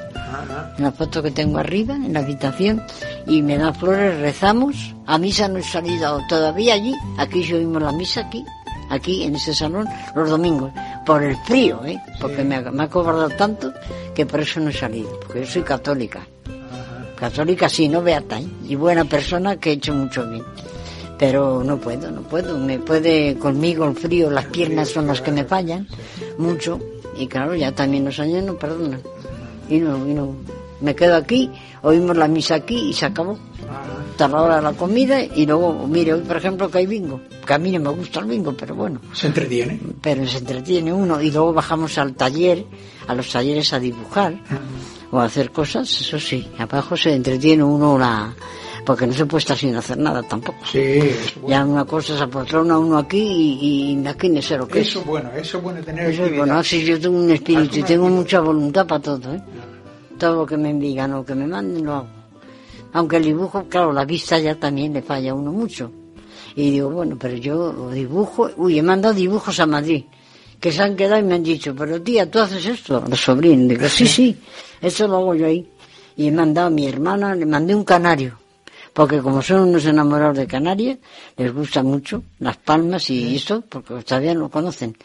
La 0.78 0.92
foto 0.92 1.22
que 1.22 1.32
tengo 1.32 1.60
arriba, 1.60 1.96
en 1.96 2.14
la 2.14 2.20
habitación, 2.20 2.82
y 3.28 3.42
me 3.42 3.58
da 3.58 3.74
flores, 3.74 4.20
rezamos. 4.20 4.96
A 5.06 5.18
misa 5.18 5.48
no 5.48 5.60
he 5.60 5.64
salido 5.64 6.22
todavía 6.28 6.74
allí. 6.74 6.94
Aquí 7.18 7.44
subimos 7.44 7.82
la 7.82 7.92
misa, 7.92 8.22
aquí, 8.22 8.44
aquí 8.90 9.24
en 9.24 9.36
ese 9.36 9.54
salón, 9.54 9.88
los 10.16 10.30
domingos. 10.30 10.72
Por 11.06 11.24
el 11.24 11.36
frío, 11.46 11.84
¿eh? 11.86 12.02
Porque 12.20 12.44
me 12.44 12.56
ha, 12.56 12.62
me 12.72 12.84
ha 12.84 12.90
cobrado 12.90 13.30
tanto 13.30 13.74
que 14.16 14.26
por 14.26 14.40
eso 14.40 14.60
no 14.60 14.70
he 14.70 14.74
salido. 14.74 15.20
Porque 15.20 15.42
yo 15.42 15.46
soy 15.46 15.62
católica. 15.62 16.26
Católica 17.16 17.70
sí, 17.70 17.88
no 17.88 18.02
beata, 18.02 18.40
¿eh? 18.40 18.48
Y 18.68 18.76
buena 18.76 19.06
persona 19.06 19.58
que 19.58 19.70
he 19.70 19.74
hecho 19.74 19.94
mucho 19.94 20.28
bien. 20.28 20.44
Pero 21.18 21.64
no 21.64 21.78
puedo, 21.78 22.12
no 22.12 22.22
puedo. 22.22 22.58
Me 22.58 22.80
puede 22.80 23.38
conmigo 23.38 23.86
el 23.86 23.96
frío, 23.96 24.30
las 24.30 24.46
piernas 24.46 24.90
son 24.90 25.08
las 25.08 25.22
que 25.22 25.32
me 25.32 25.46
fallan 25.46 25.88
mucho. 26.38 26.80
Y 27.18 27.28
claro, 27.28 27.56
ya 27.56 27.72
también 27.72 28.06
los 28.06 28.20
años 28.20 28.44
no 28.44 28.58
perdonan. 28.58 29.02
Y 29.74 29.80
no, 29.80 30.08
y 30.08 30.14
no. 30.14 30.36
Me 30.82 30.94
quedo 30.96 31.16
aquí, 31.16 31.50
oímos 31.82 32.16
la 32.18 32.28
misa 32.28 32.56
aquí 32.56 32.90
y 32.90 32.94
se 32.94 33.06
acabó. 33.06 33.38
Hasta 34.12 34.28
la 34.28 34.42
hora 34.42 34.56
de 34.58 34.62
la 34.62 34.74
comida 34.74 35.24
y 35.24 35.46
luego, 35.46 35.88
mire, 35.88 36.14
hoy 36.14 36.22
por 36.22 36.38
ejemplo 36.38 36.70
que 36.70 36.80
hay 36.80 36.86
bingo. 36.86 37.22
Que 37.46 37.54
a 37.54 37.58
mí 37.58 37.72
no 37.72 37.80
me 37.80 37.90
gusta 37.98 38.20
el 38.20 38.26
bingo, 38.28 38.54
pero 38.54 38.76
bueno 38.76 39.00
Se 39.14 39.28
entretiene. 39.28 39.80
pero 40.02 40.28
se 40.28 40.38
entretiene 40.40 40.94
uno 40.94 41.20
y 41.22 41.32
luego 41.32 41.54
bajamos 41.54 41.98
al 41.98 42.14
taller, 42.14 42.66
a 43.08 43.16
los 43.16 43.32
talleres 43.32 43.74
a 43.74 43.80
dibujar 43.80 44.36
o 45.12 45.20
a 45.20 45.26
hacer 45.26 45.52
cosas, 45.52 45.90
eso 46.02 46.20
sí, 46.20 46.48
abajo 46.58 46.96
se 46.98 47.14
entretiene 47.16 47.64
uno 47.64 47.98
la 47.98 48.34
porque 48.86 49.08
no 49.08 49.14
se 49.14 49.26
puede 49.26 49.40
estar 49.40 49.58
sin 49.58 49.76
hacer 49.76 49.98
nada 49.98 50.22
tampoco. 50.24 50.60
Sí, 50.70 51.00
bueno. 51.36 51.50
Ya 51.50 51.66
una 51.66 51.86
cosa 51.86 52.18
se 52.18 52.24
apotrona 52.24 52.78
uno 52.78 52.98
aquí 52.98 53.20
y, 53.20 53.94
y 53.94 54.08
aquí 54.08 54.30
ni 54.30 54.42
sé 54.42 54.58
lo 54.58 54.68
que 54.68 54.82
Eso 54.82 55.00
es 55.00 55.06
bueno, 55.06 55.32
eso 55.36 55.58
es 55.58 55.64
bueno 55.64 55.82
tener 55.82 56.10
es. 56.10 56.16
Eso 56.16 56.26
es 56.26 56.38
bueno, 56.38 56.58
así 56.58 56.84
yo 56.84 57.00
tengo 57.00 57.18
un 57.18 57.32
espíritu 57.32 57.80
y 57.80 57.84
tengo 57.84 58.10
mucha 58.10 58.40
voluntad 58.40 58.86
para 58.86 59.02
todo, 59.02 59.34
¿eh? 59.34 59.42
Todo 60.18 60.36
lo 60.38 60.46
que 60.46 60.58
me 60.58 60.74
digan 60.74 61.14
o 61.14 61.26
que 61.26 61.36
me 61.36 61.48
manden 61.48 61.86
lo 61.86 61.94
hago. 61.94 62.08
Aunque 62.94 63.18
el 63.18 63.24
dibujo, 63.24 63.64
claro, 63.68 63.92
la 63.92 64.06
vista 64.06 64.38
ya 64.38 64.56
también 64.56 64.94
le 64.94 65.02
falla 65.02 65.32
a 65.32 65.34
uno 65.34 65.52
mucho. 65.52 65.92
Y 66.56 66.70
digo, 66.72 66.90
bueno, 66.92 67.18
pero 67.20 67.36
yo 67.36 67.90
dibujo, 67.90 68.50
uy, 68.58 68.78
he 68.78 68.84
mandado 68.84 69.16
dibujos 69.16 69.60
a 69.60 69.66
Madrid, 69.66 70.04
que 70.60 70.72
se 70.72 70.84
han 70.84 70.96
quedado 70.96 71.20
y 71.20 71.24
me 71.24 71.36
han 71.36 71.44
dicho, 71.44 71.74
pero 71.76 72.00
tía, 72.02 72.30
¿tú 72.30 72.40
haces 72.40 72.64
esto? 72.68 73.04
Los 73.10 73.20
sobrinos, 73.20 73.68
digo, 73.68 73.90
sí, 73.90 74.06
sí, 74.06 74.38
eso 74.80 75.08
lo 75.08 75.18
hago 75.18 75.36
yo 75.36 75.48
ahí. 75.48 75.68
Y 76.16 76.28
he 76.28 76.32
mandado 76.32 76.68
a 76.68 76.70
mi 76.70 76.88
hermana, 76.88 77.34
le 77.34 77.48
mandé 77.48 77.74
un 77.74 77.84
canario, 77.84 78.38
porque 78.94 79.20
como 79.22 79.42
son 79.42 79.70
unos 79.70 79.86
enamorados 79.86 80.38
de 80.38 80.48
Canarias, 80.48 80.98
les 81.38 81.54
gusta 81.54 81.82
mucho 81.84 82.24
las 82.40 82.58
palmas 82.58 83.10
y 83.10 83.36
eso, 83.36 83.62
porque 83.68 83.96
todavía 84.04 84.34
no 84.36 84.50
conocen. 84.50 84.96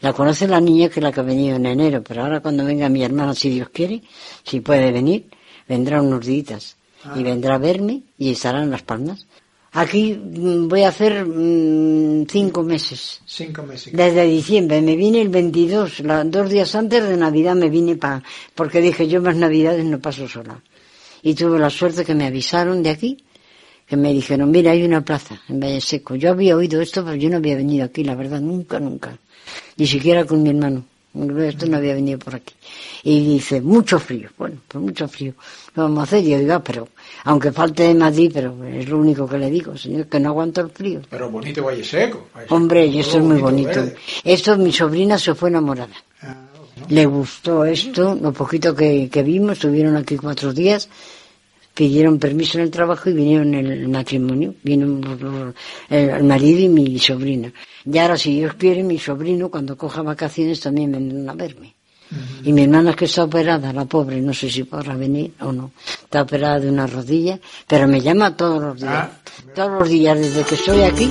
La 0.00 0.12
conoce 0.12 0.48
la 0.48 0.60
niña 0.60 0.88
que 0.88 1.00
es 1.00 1.04
la 1.04 1.12
que 1.12 1.20
ha 1.20 1.24
venido 1.24 1.56
en 1.56 1.66
enero, 1.66 2.02
pero 2.02 2.22
ahora 2.22 2.40
cuando 2.40 2.64
venga 2.64 2.88
mi 2.88 3.02
hermana, 3.04 3.34
si 3.34 3.50
Dios 3.50 3.68
quiere, 3.70 4.02
si 4.44 4.60
puede 4.60 4.90
venir, 4.92 5.26
vendrá 5.68 6.00
unos 6.02 6.24
días 6.24 6.76
y 7.14 7.22
vendrá 7.22 7.56
a 7.56 7.58
verme 7.58 8.02
y 8.18 8.30
estará 8.32 8.62
en 8.62 8.70
las 8.70 8.82
palmas. 8.82 9.26
Aquí 9.72 10.14
mm, 10.14 10.68
voy 10.68 10.82
a 10.84 10.88
hacer 10.88 11.26
mm, 11.26 12.26
cinco 12.28 12.62
meses. 12.62 13.20
Cinco 13.26 13.64
meses. 13.64 13.92
Desde 13.92 14.24
diciembre, 14.24 14.80
me 14.80 14.94
vine 14.96 15.20
el 15.20 15.28
22, 15.28 16.00
la- 16.00 16.22
dos 16.24 16.48
días 16.48 16.74
antes 16.76 17.02
de 17.06 17.16
Navidad 17.16 17.56
me 17.56 17.68
vine 17.68 17.96
para, 17.96 18.22
porque 18.54 18.80
dije 18.80 19.08
yo 19.08 19.20
más 19.20 19.36
Navidades 19.36 19.84
no 19.84 19.98
paso 19.98 20.28
sola. 20.28 20.62
Y 21.22 21.34
tuve 21.34 21.58
la 21.58 21.70
suerte 21.70 22.04
que 22.04 22.14
me 22.14 22.26
avisaron 22.26 22.82
de 22.82 22.90
aquí, 22.90 23.16
que 23.86 23.96
me 23.96 24.12
dijeron, 24.12 24.50
mira, 24.50 24.72
hay 24.72 24.82
una 24.84 25.02
plaza 25.04 25.40
en 25.48 25.60
Valle 25.60 25.80
Seco. 25.80 26.14
Yo 26.14 26.30
había 26.30 26.56
oído 26.56 26.80
esto, 26.80 27.04
pero 27.04 27.16
yo 27.16 27.28
no 27.30 27.36
había 27.36 27.56
venido 27.56 27.84
aquí, 27.84 28.02
la 28.04 28.14
verdad, 28.14 28.40
nunca, 28.40 28.80
nunca. 28.80 29.16
Ni 29.76 29.86
siquiera 29.86 30.24
con 30.24 30.42
mi 30.42 30.50
hermano. 30.50 30.84
Esto 31.46 31.66
no 31.66 31.76
había 31.76 31.94
venido 31.94 32.18
por 32.18 32.34
aquí. 32.34 32.54
Y 33.04 33.24
dice, 33.34 33.60
mucho 33.60 34.00
frío. 34.00 34.30
Bueno, 34.36 34.56
pues 34.66 34.82
mucho 34.82 35.06
frío. 35.06 35.34
¿Qué 35.72 35.80
vamos 35.80 36.00
a 36.00 36.02
hacer? 36.02 36.24
Y 36.24 36.30
yo 36.30 36.38
digo, 36.40 36.54
"Ah, 36.54 36.64
pero, 36.64 36.88
aunque 37.22 37.52
falte 37.52 37.84
de 37.84 37.94
Madrid, 37.94 38.32
pero 38.34 38.56
es 38.66 38.88
lo 38.88 38.98
único 38.98 39.28
que 39.28 39.38
le 39.38 39.48
digo, 39.48 39.76
señor, 39.76 40.06
que 40.06 40.18
no 40.18 40.30
aguanto 40.30 40.62
el 40.62 40.70
frío. 40.70 41.02
Pero 41.08 41.30
bonito 41.30 41.62
Valle 41.62 41.84
Seco. 41.84 42.26
Valle 42.34 42.48
Hombre, 42.50 42.86
y 42.86 42.98
esto 42.98 43.12
todo 43.12 43.20
es 43.20 43.26
muy 43.28 43.40
bonito. 43.40 43.84
Esto, 44.24 44.58
mi 44.58 44.72
sobrina 44.72 45.16
se 45.16 45.36
fue 45.36 45.50
enamorada. 45.50 45.94
Ah. 46.22 46.34
Le 46.88 47.06
gustó 47.06 47.64
esto, 47.64 48.16
lo 48.20 48.32
poquito 48.32 48.74
que, 48.74 49.08
que 49.08 49.22
vimos, 49.22 49.52
estuvieron 49.52 49.96
aquí 49.96 50.16
cuatro 50.16 50.52
días, 50.52 50.88
pidieron 51.74 52.18
permiso 52.18 52.58
en 52.58 52.64
el 52.64 52.70
trabajo 52.70 53.10
y 53.10 53.12
vinieron 53.12 53.54
el 53.54 53.88
matrimonio, 53.88 54.54
vino 54.62 55.52
el 55.90 56.24
marido 56.24 56.60
y 56.60 56.68
mi 56.68 56.98
sobrina. 56.98 57.52
Y 57.84 57.98
ahora, 57.98 58.16
si 58.16 58.36
Dios 58.36 58.54
quiere, 58.54 58.82
mi 58.82 58.98
sobrino, 58.98 59.50
cuando 59.50 59.76
coja 59.76 60.02
vacaciones, 60.02 60.60
también 60.60 60.92
vendrán 60.92 61.28
a 61.28 61.34
verme. 61.34 61.74
Y 62.44 62.52
mi 62.52 62.62
hermana 62.62 62.94
que 62.94 63.06
está 63.06 63.24
operada, 63.24 63.72
la 63.72 63.86
pobre, 63.86 64.20
no 64.20 64.32
sé 64.32 64.48
si 64.48 64.64
podrá 64.64 64.94
venir 64.94 65.32
o 65.40 65.52
no, 65.52 65.72
está 66.04 66.22
operada 66.22 66.60
de 66.60 66.68
una 66.68 66.86
rodilla, 66.86 67.40
pero 67.66 67.88
me 67.88 68.00
llama 68.00 68.36
todos 68.36 68.62
los 68.62 68.80
días. 68.80 68.92
Ah. 68.94 69.10
Todos 69.54 69.80
los 69.80 69.88
días, 69.88 70.18
desde 70.18 70.44
que 70.44 70.54
estoy 70.54 70.82
aquí, 70.82 71.10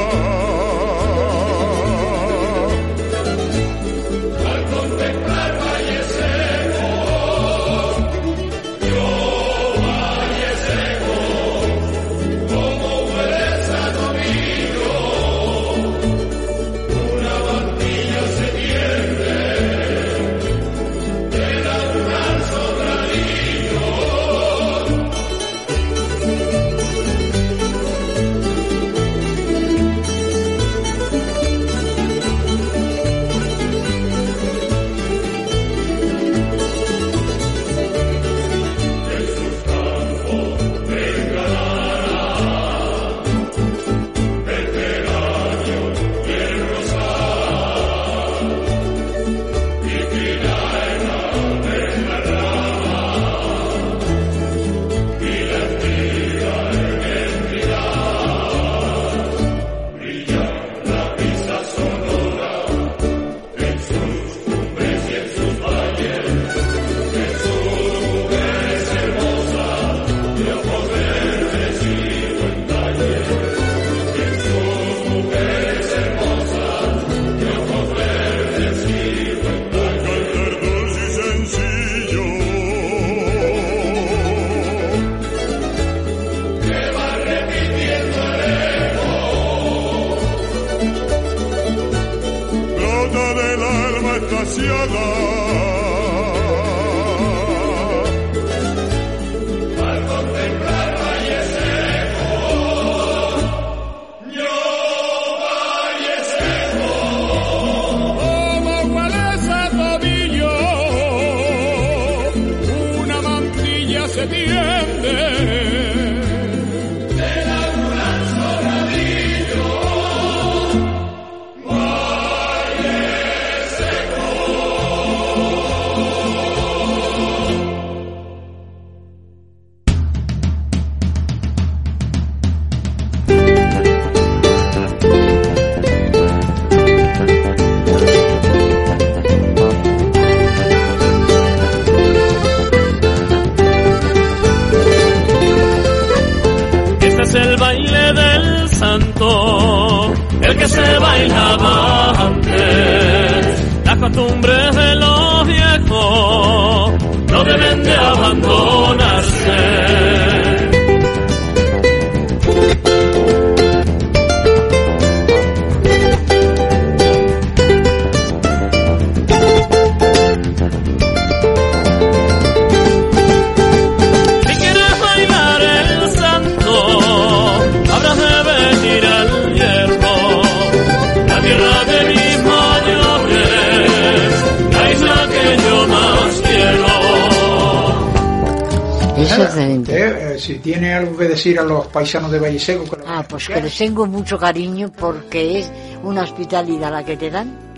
decir 191.27 191.59
a 191.59 191.63
los 191.63 191.87
paisanos 191.87 192.31
de 192.31 192.39
Valle 192.39 192.59
Seco? 192.59 192.97
ah, 193.05 193.23
pues 193.27 193.47
que 193.47 193.61
les 193.61 193.77
tengo 193.77 194.05
mucho 194.05 194.37
cariño 194.37 194.91
porque 194.91 195.59
es 195.59 195.71
una 196.03 196.23
hospitalidad 196.23 196.91
la 196.91 197.03
que 197.03 197.17
te 197.17 197.29
dan. 197.29 197.71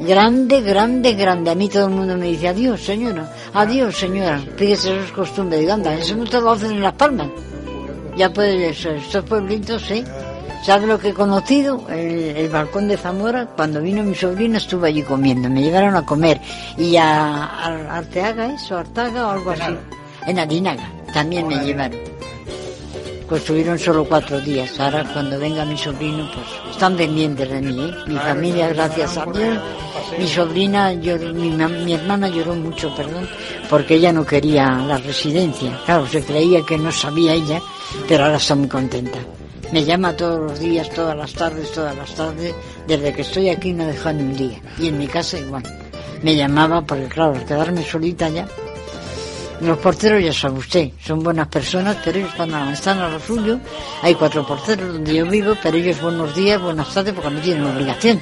Grande, 0.00 0.60
grande, 0.60 1.14
grande. 1.14 1.50
A 1.50 1.54
mí 1.54 1.68
todo 1.68 1.86
el 1.86 1.94
mundo 1.94 2.16
me 2.16 2.26
dice 2.26 2.48
adiós, 2.48 2.80
señora. 2.80 3.32
Adiós, 3.52 3.98
señora. 3.98 4.40
Fíjese, 4.56 4.92
eso 4.92 5.04
es 5.04 5.12
costumbre. 5.12 5.58
de 5.58 5.72
anda, 5.72 5.94
eso 5.94 6.14
no 6.14 6.24
te 6.24 6.40
lo 6.40 6.52
hacen 6.52 6.72
en 6.72 6.82
Las 6.82 6.94
Palmas. 6.94 7.28
Ya 8.16 8.32
puedes, 8.32 8.84
estos 8.84 9.24
pueblitos, 9.24 9.82
sí. 9.82 10.04
¿Sabes 10.62 10.88
lo 10.88 10.98
que 10.98 11.10
he 11.10 11.14
conocido? 11.14 11.86
El, 11.88 12.48
balcón 12.48 12.88
de 12.88 12.96
Zamora, 12.96 13.46
cuando 13.46 13.80
vino 13.80 14.02
mi 14.02 14.14
sobrina 14.14 14.58
estuve 14.58 14.88
allí 14.88 15.02
comiendo, 15.02 15.48
me 15.48 15.62
llevaron 15.62 15.94
a 15.96 16.04
comer. 16.04 16.40
Y 16.76 16.96
a, 16.96 17.96
Arteaga, 17.96 18.54
eso, 18.54 18.76
Artaga 18.76 19.28
o 19.28 19.30
algo 19.30 19.50
así. 19.52 19.76
En 20.26 20.38
Adinaga, 20.38 20.90
también 21.12 21.46
me 21.46 21.56
llevaron 21.64 22.08
pues 23.28 23.42
estuvieron 23.42 23.78
solo 23.78 24.04
cuatro 24.04 24.40
días. 24.40 24.80
Ahora 24.80 25.04
cuando 25.12 25.38
venga 25.38 25.64
mi 25.64 25.76
sobrino, 25.76 26.28
pues 26.32 26.46
están 26.70 26.96
pendientes 26.96 27.48
de 27.48 27.60
mí, 27.60 27.78
¿eh? 27.78 27.94
Mi 28.06 28.16
familia, 28.16 28.68
gracias 28.68 29.18
a 29.18 29.26
Dios. 29.26 29.58
Mi 30.18 30.26
sobrina, 30.26 30.94
lloró, 30.94 31.34
mi, 31.34 31.50
mi, 31.50 31.92
hermana 31.92 32.28
lloró 32.28 32.54
mucho, 32.54 32.94
perdón, 32.94 33.28
porque 33.68 33.96
ella 33.96 34.12
no 34.12 34.24
quería 34.24 34.70
la 34.86 34.96
residencia. 34.96 35.78
Claro, 35.84 36.06
se 36.06 36.22
creía 36.22 36.62
que 36.62 36.78
no 36.78 36.90
sabía 36.90 37.34
ella, 37.34 37.60
pero 38.08 38.24
ahora 38.24 38.38
está 38.38 38.54
muy 38.54 38.68
contenta. 38.68 39.18
Me 39.72 39.84
llama 39.84 40.16
todos 40.16 40.40
los 40.40 40.58
días, 40.58 40.88
todas 40.88 41.14
las 41.14 41.34
tardes, 41.34 41.70
todas 41.72 41.94
las 41.94 42.14
tardes. 42.14 42.54
Desde 42.86 43.12
que 43.12 43.20
estoy 43.20 43.50
aquí 43.50 43.74
no 43.74 43.84
dejado 43.84 44.14
ni 44.16 44.22
un 44.22 44.36
día. 44.36 44.58
Y 44.78 44.88
en 44.88 44.96
mi 44.96 45.06
casa 45.06 45.38
igual. 45.38 45.62
Me 46.22 46.34
llamaba 46.34 46.80
porque, 46.80 47.06
claro, 47.06 47.34
al 47.34 47.44
quedarme 47.44 47.82
solita 47.84 48.30
ya, 48.30 48.48
los 49.60 49.78
porteros, 49.78 50.22
ya 50.22 50.32
sabe 50.32 50.58
usted, 50.58 50.90
son 51.04 51.20
buenas 51.20 51.48
personas, 51.48 51.96
pero 52.04 52.18
ellos 52.18 52.30
están 52.30 52.54
a, 52.54 52.72
están 52.72 52.98
a 52.98 53.08
lo 53.08 53.18
suyo. 53.18 53.58
Hay 54.02 54.14
cuatro 54.14 54.46
porteros 54.46 54.92
donde 54.92 55.14
yo 55.14 55.26
vivo, 55.26 55.54
pero 55.62 55.76
ellos 55.76 56.00
buenos 56.00 56.34
días, 56.34 56.60
buenas 56.60 56.92
tardes, 56.92 57.14
porque 57.14 57.30
no 57.30 57.40
tienen 57.40 57.64
obligación. 57.64 58.20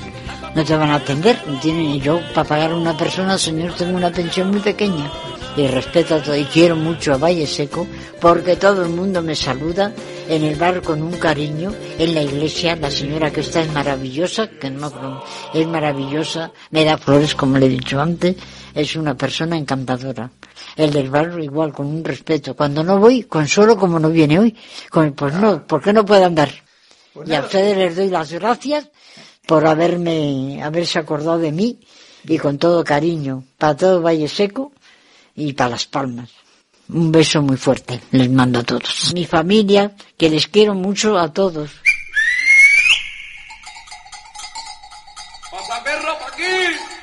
No 0.55 0.65
te 0.65 0.75
van 0.75 0.91
a 0.91 0.95
atender. 0.95 1.39
No 1.47 1.61
tienen, 1.61 2.01
yo, 2.01 2.21
para 2.35 2.49
pagar 2.49 2.71
a 2.73 2.77
una 2.77 2.97
persona, 2.97 3.37
señor, 3.37 3.75
tengo 3.75 3.97
una 3.97 4.11
pensión 4.11 4.51
muy 4.51 4.61
pequeña. 4.61 5.11
Y 5.55 5.67
respeto 5.67 6.15
a 6.15 6.23
todo, 6.23 6.37
y 6.37 6.45
quiero 6.45 6.77
mucho 6.77 7.15
a 7.15 7.19
Valle 7.19 7.47
Seco, 7.47 7.87
porque 8.21 8.57
todo 8.57 8.83
el 8.83 8.91
mundo 8.91 9.23
me 9.23 9.35
saluda 9.35 9.93
en 10.29 10.45
el 10.45 10.57
bar 10.57 10.83
con 10.83 11.03
un 11.03 11.13
cariño. 11.13 11.73
En 11.99 12.15
la 12.15 12.23
iglesia, 12.23 12.77
la 12.77 12.91
señora 12.91 13.31
que 13.31 13.41
está 13.41 13.61
es 13.61 13.73
maravillosa, 13.73 14.49
que 14.49 14.71
no 14.71 15.23
es 15.53 15.67
maravillosa, 15.67 16.53
me 16.71 16.85
da 16.85 16.99
flores, 16.99 17.35
como 17.35 17.59
le 17.59 17.67
he 17.67 17.71
dicho 17.71 18.01
antes, 18.01 18.37
es 18.77 18.95
una 18.95 19.17
persona 19.17 19.57
encantadora. 19.57 20.31
El 20.77 20.93
del 20.93 21.09
barrio 21.09 21.43
igual, 21.43 21.73
con 21.73 21.87
un 21.87 22.05
respeto. 22.05 22.55
Cuando 22.55 22.85
no 22.85 22.99
voy, 22.99 23.23
consuelo 23.23 23.75
como 23.77 23.99
no 23.99 24.11
viene 24.11 24.39
hoy. 24.39 24.55
Con, 24.91 25.15
pues 25.15 25.33
no, 25.35 25.67
¿por 25.67 25.83
qué 25.83 25.95
no 25.95 26.05
puede 26.05 26.25
andar? 26.25 26.51
Pues 27.15 27.27
y 27.27 27.35
a 27.35 27.41
ustedes 27.41 27.75
les 27.75 27.97
doy 27.97 28.11
las 28.11 28.31
gracias 28.33 28.91
por 29.47 29.67
haberme, 29.67 30.63
haberse 30.63 30.99
acordado 30.99 31.39
de 31.39 31.53
mí 31.53 31.81
y 32.25 32.37
con 32.37 32.59
todo 32.59 32.85
cariño 32.85 33.45
para 33.57 33.77
todo 33.77 34.03
Valle 34.03 34.29
Seco 34.29 34.73
y 35.35 35.55
para 35.55 35.71
Las 35.71 35.87
Palmas. 35.87 36.29
Un 36.91 37.11
beso 37.11 37.41
muy 37.41 37.57
fuerte 37.57 38.03
les 38.11 38.29
mando 38.29 38.59
a 38.59 38.63
todos. 38.63 39.13
Mi 39.15 39.25
familia, 39.25 39.97
que 40.19 40.29
les 40.29 40.49
quiero 40.49 40.75
mucho 40.75 41.19
a 41.19 41.33
todos. 41.33 41.71
Aquí! 46.37 46.96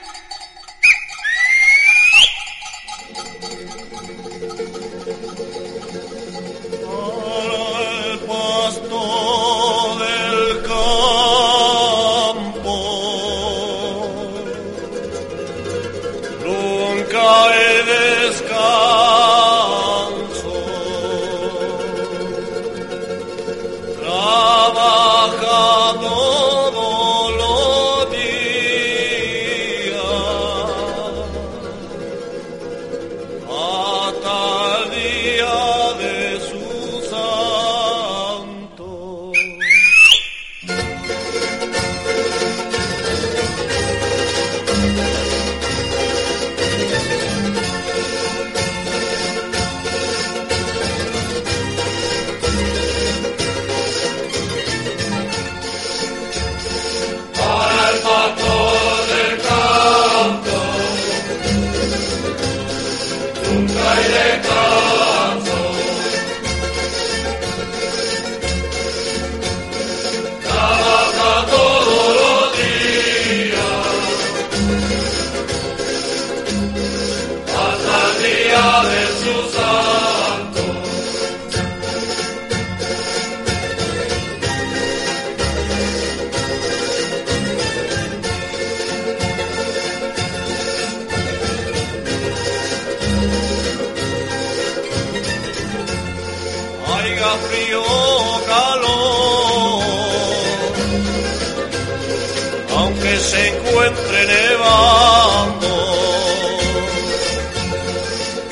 aunque 102.84 103.18
se 103.18 103.48
encuentre 103.48 104.26
nevando. 104.28 105.72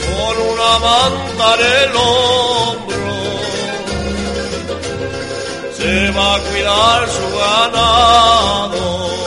Con 0.07 0.35
una 0.53 0.71
manta 0.87 1.47
en 1.55 1.61
el 1.83 1.95
hombro, 1.95 3.13
se 5.77 6.11
va 6.11 6.35
a 6.35 6.39
cuidar 6.39 7.09
su 7.17 7.25
ganado. 7.37 9.20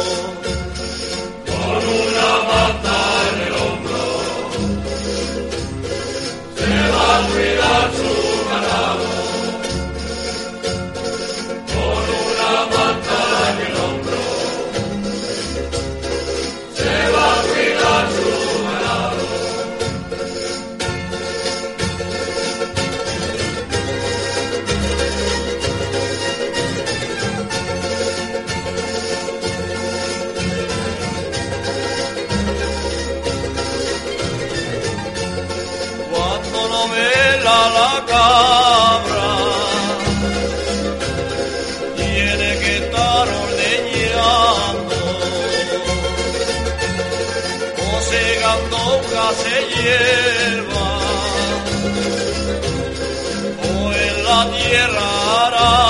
hierba 49.82 50.86
o 53.68 53.92
en 53.92 54.24
la 54.24 54.40
tierra 54.56 55.46
hará. 55.46 55.83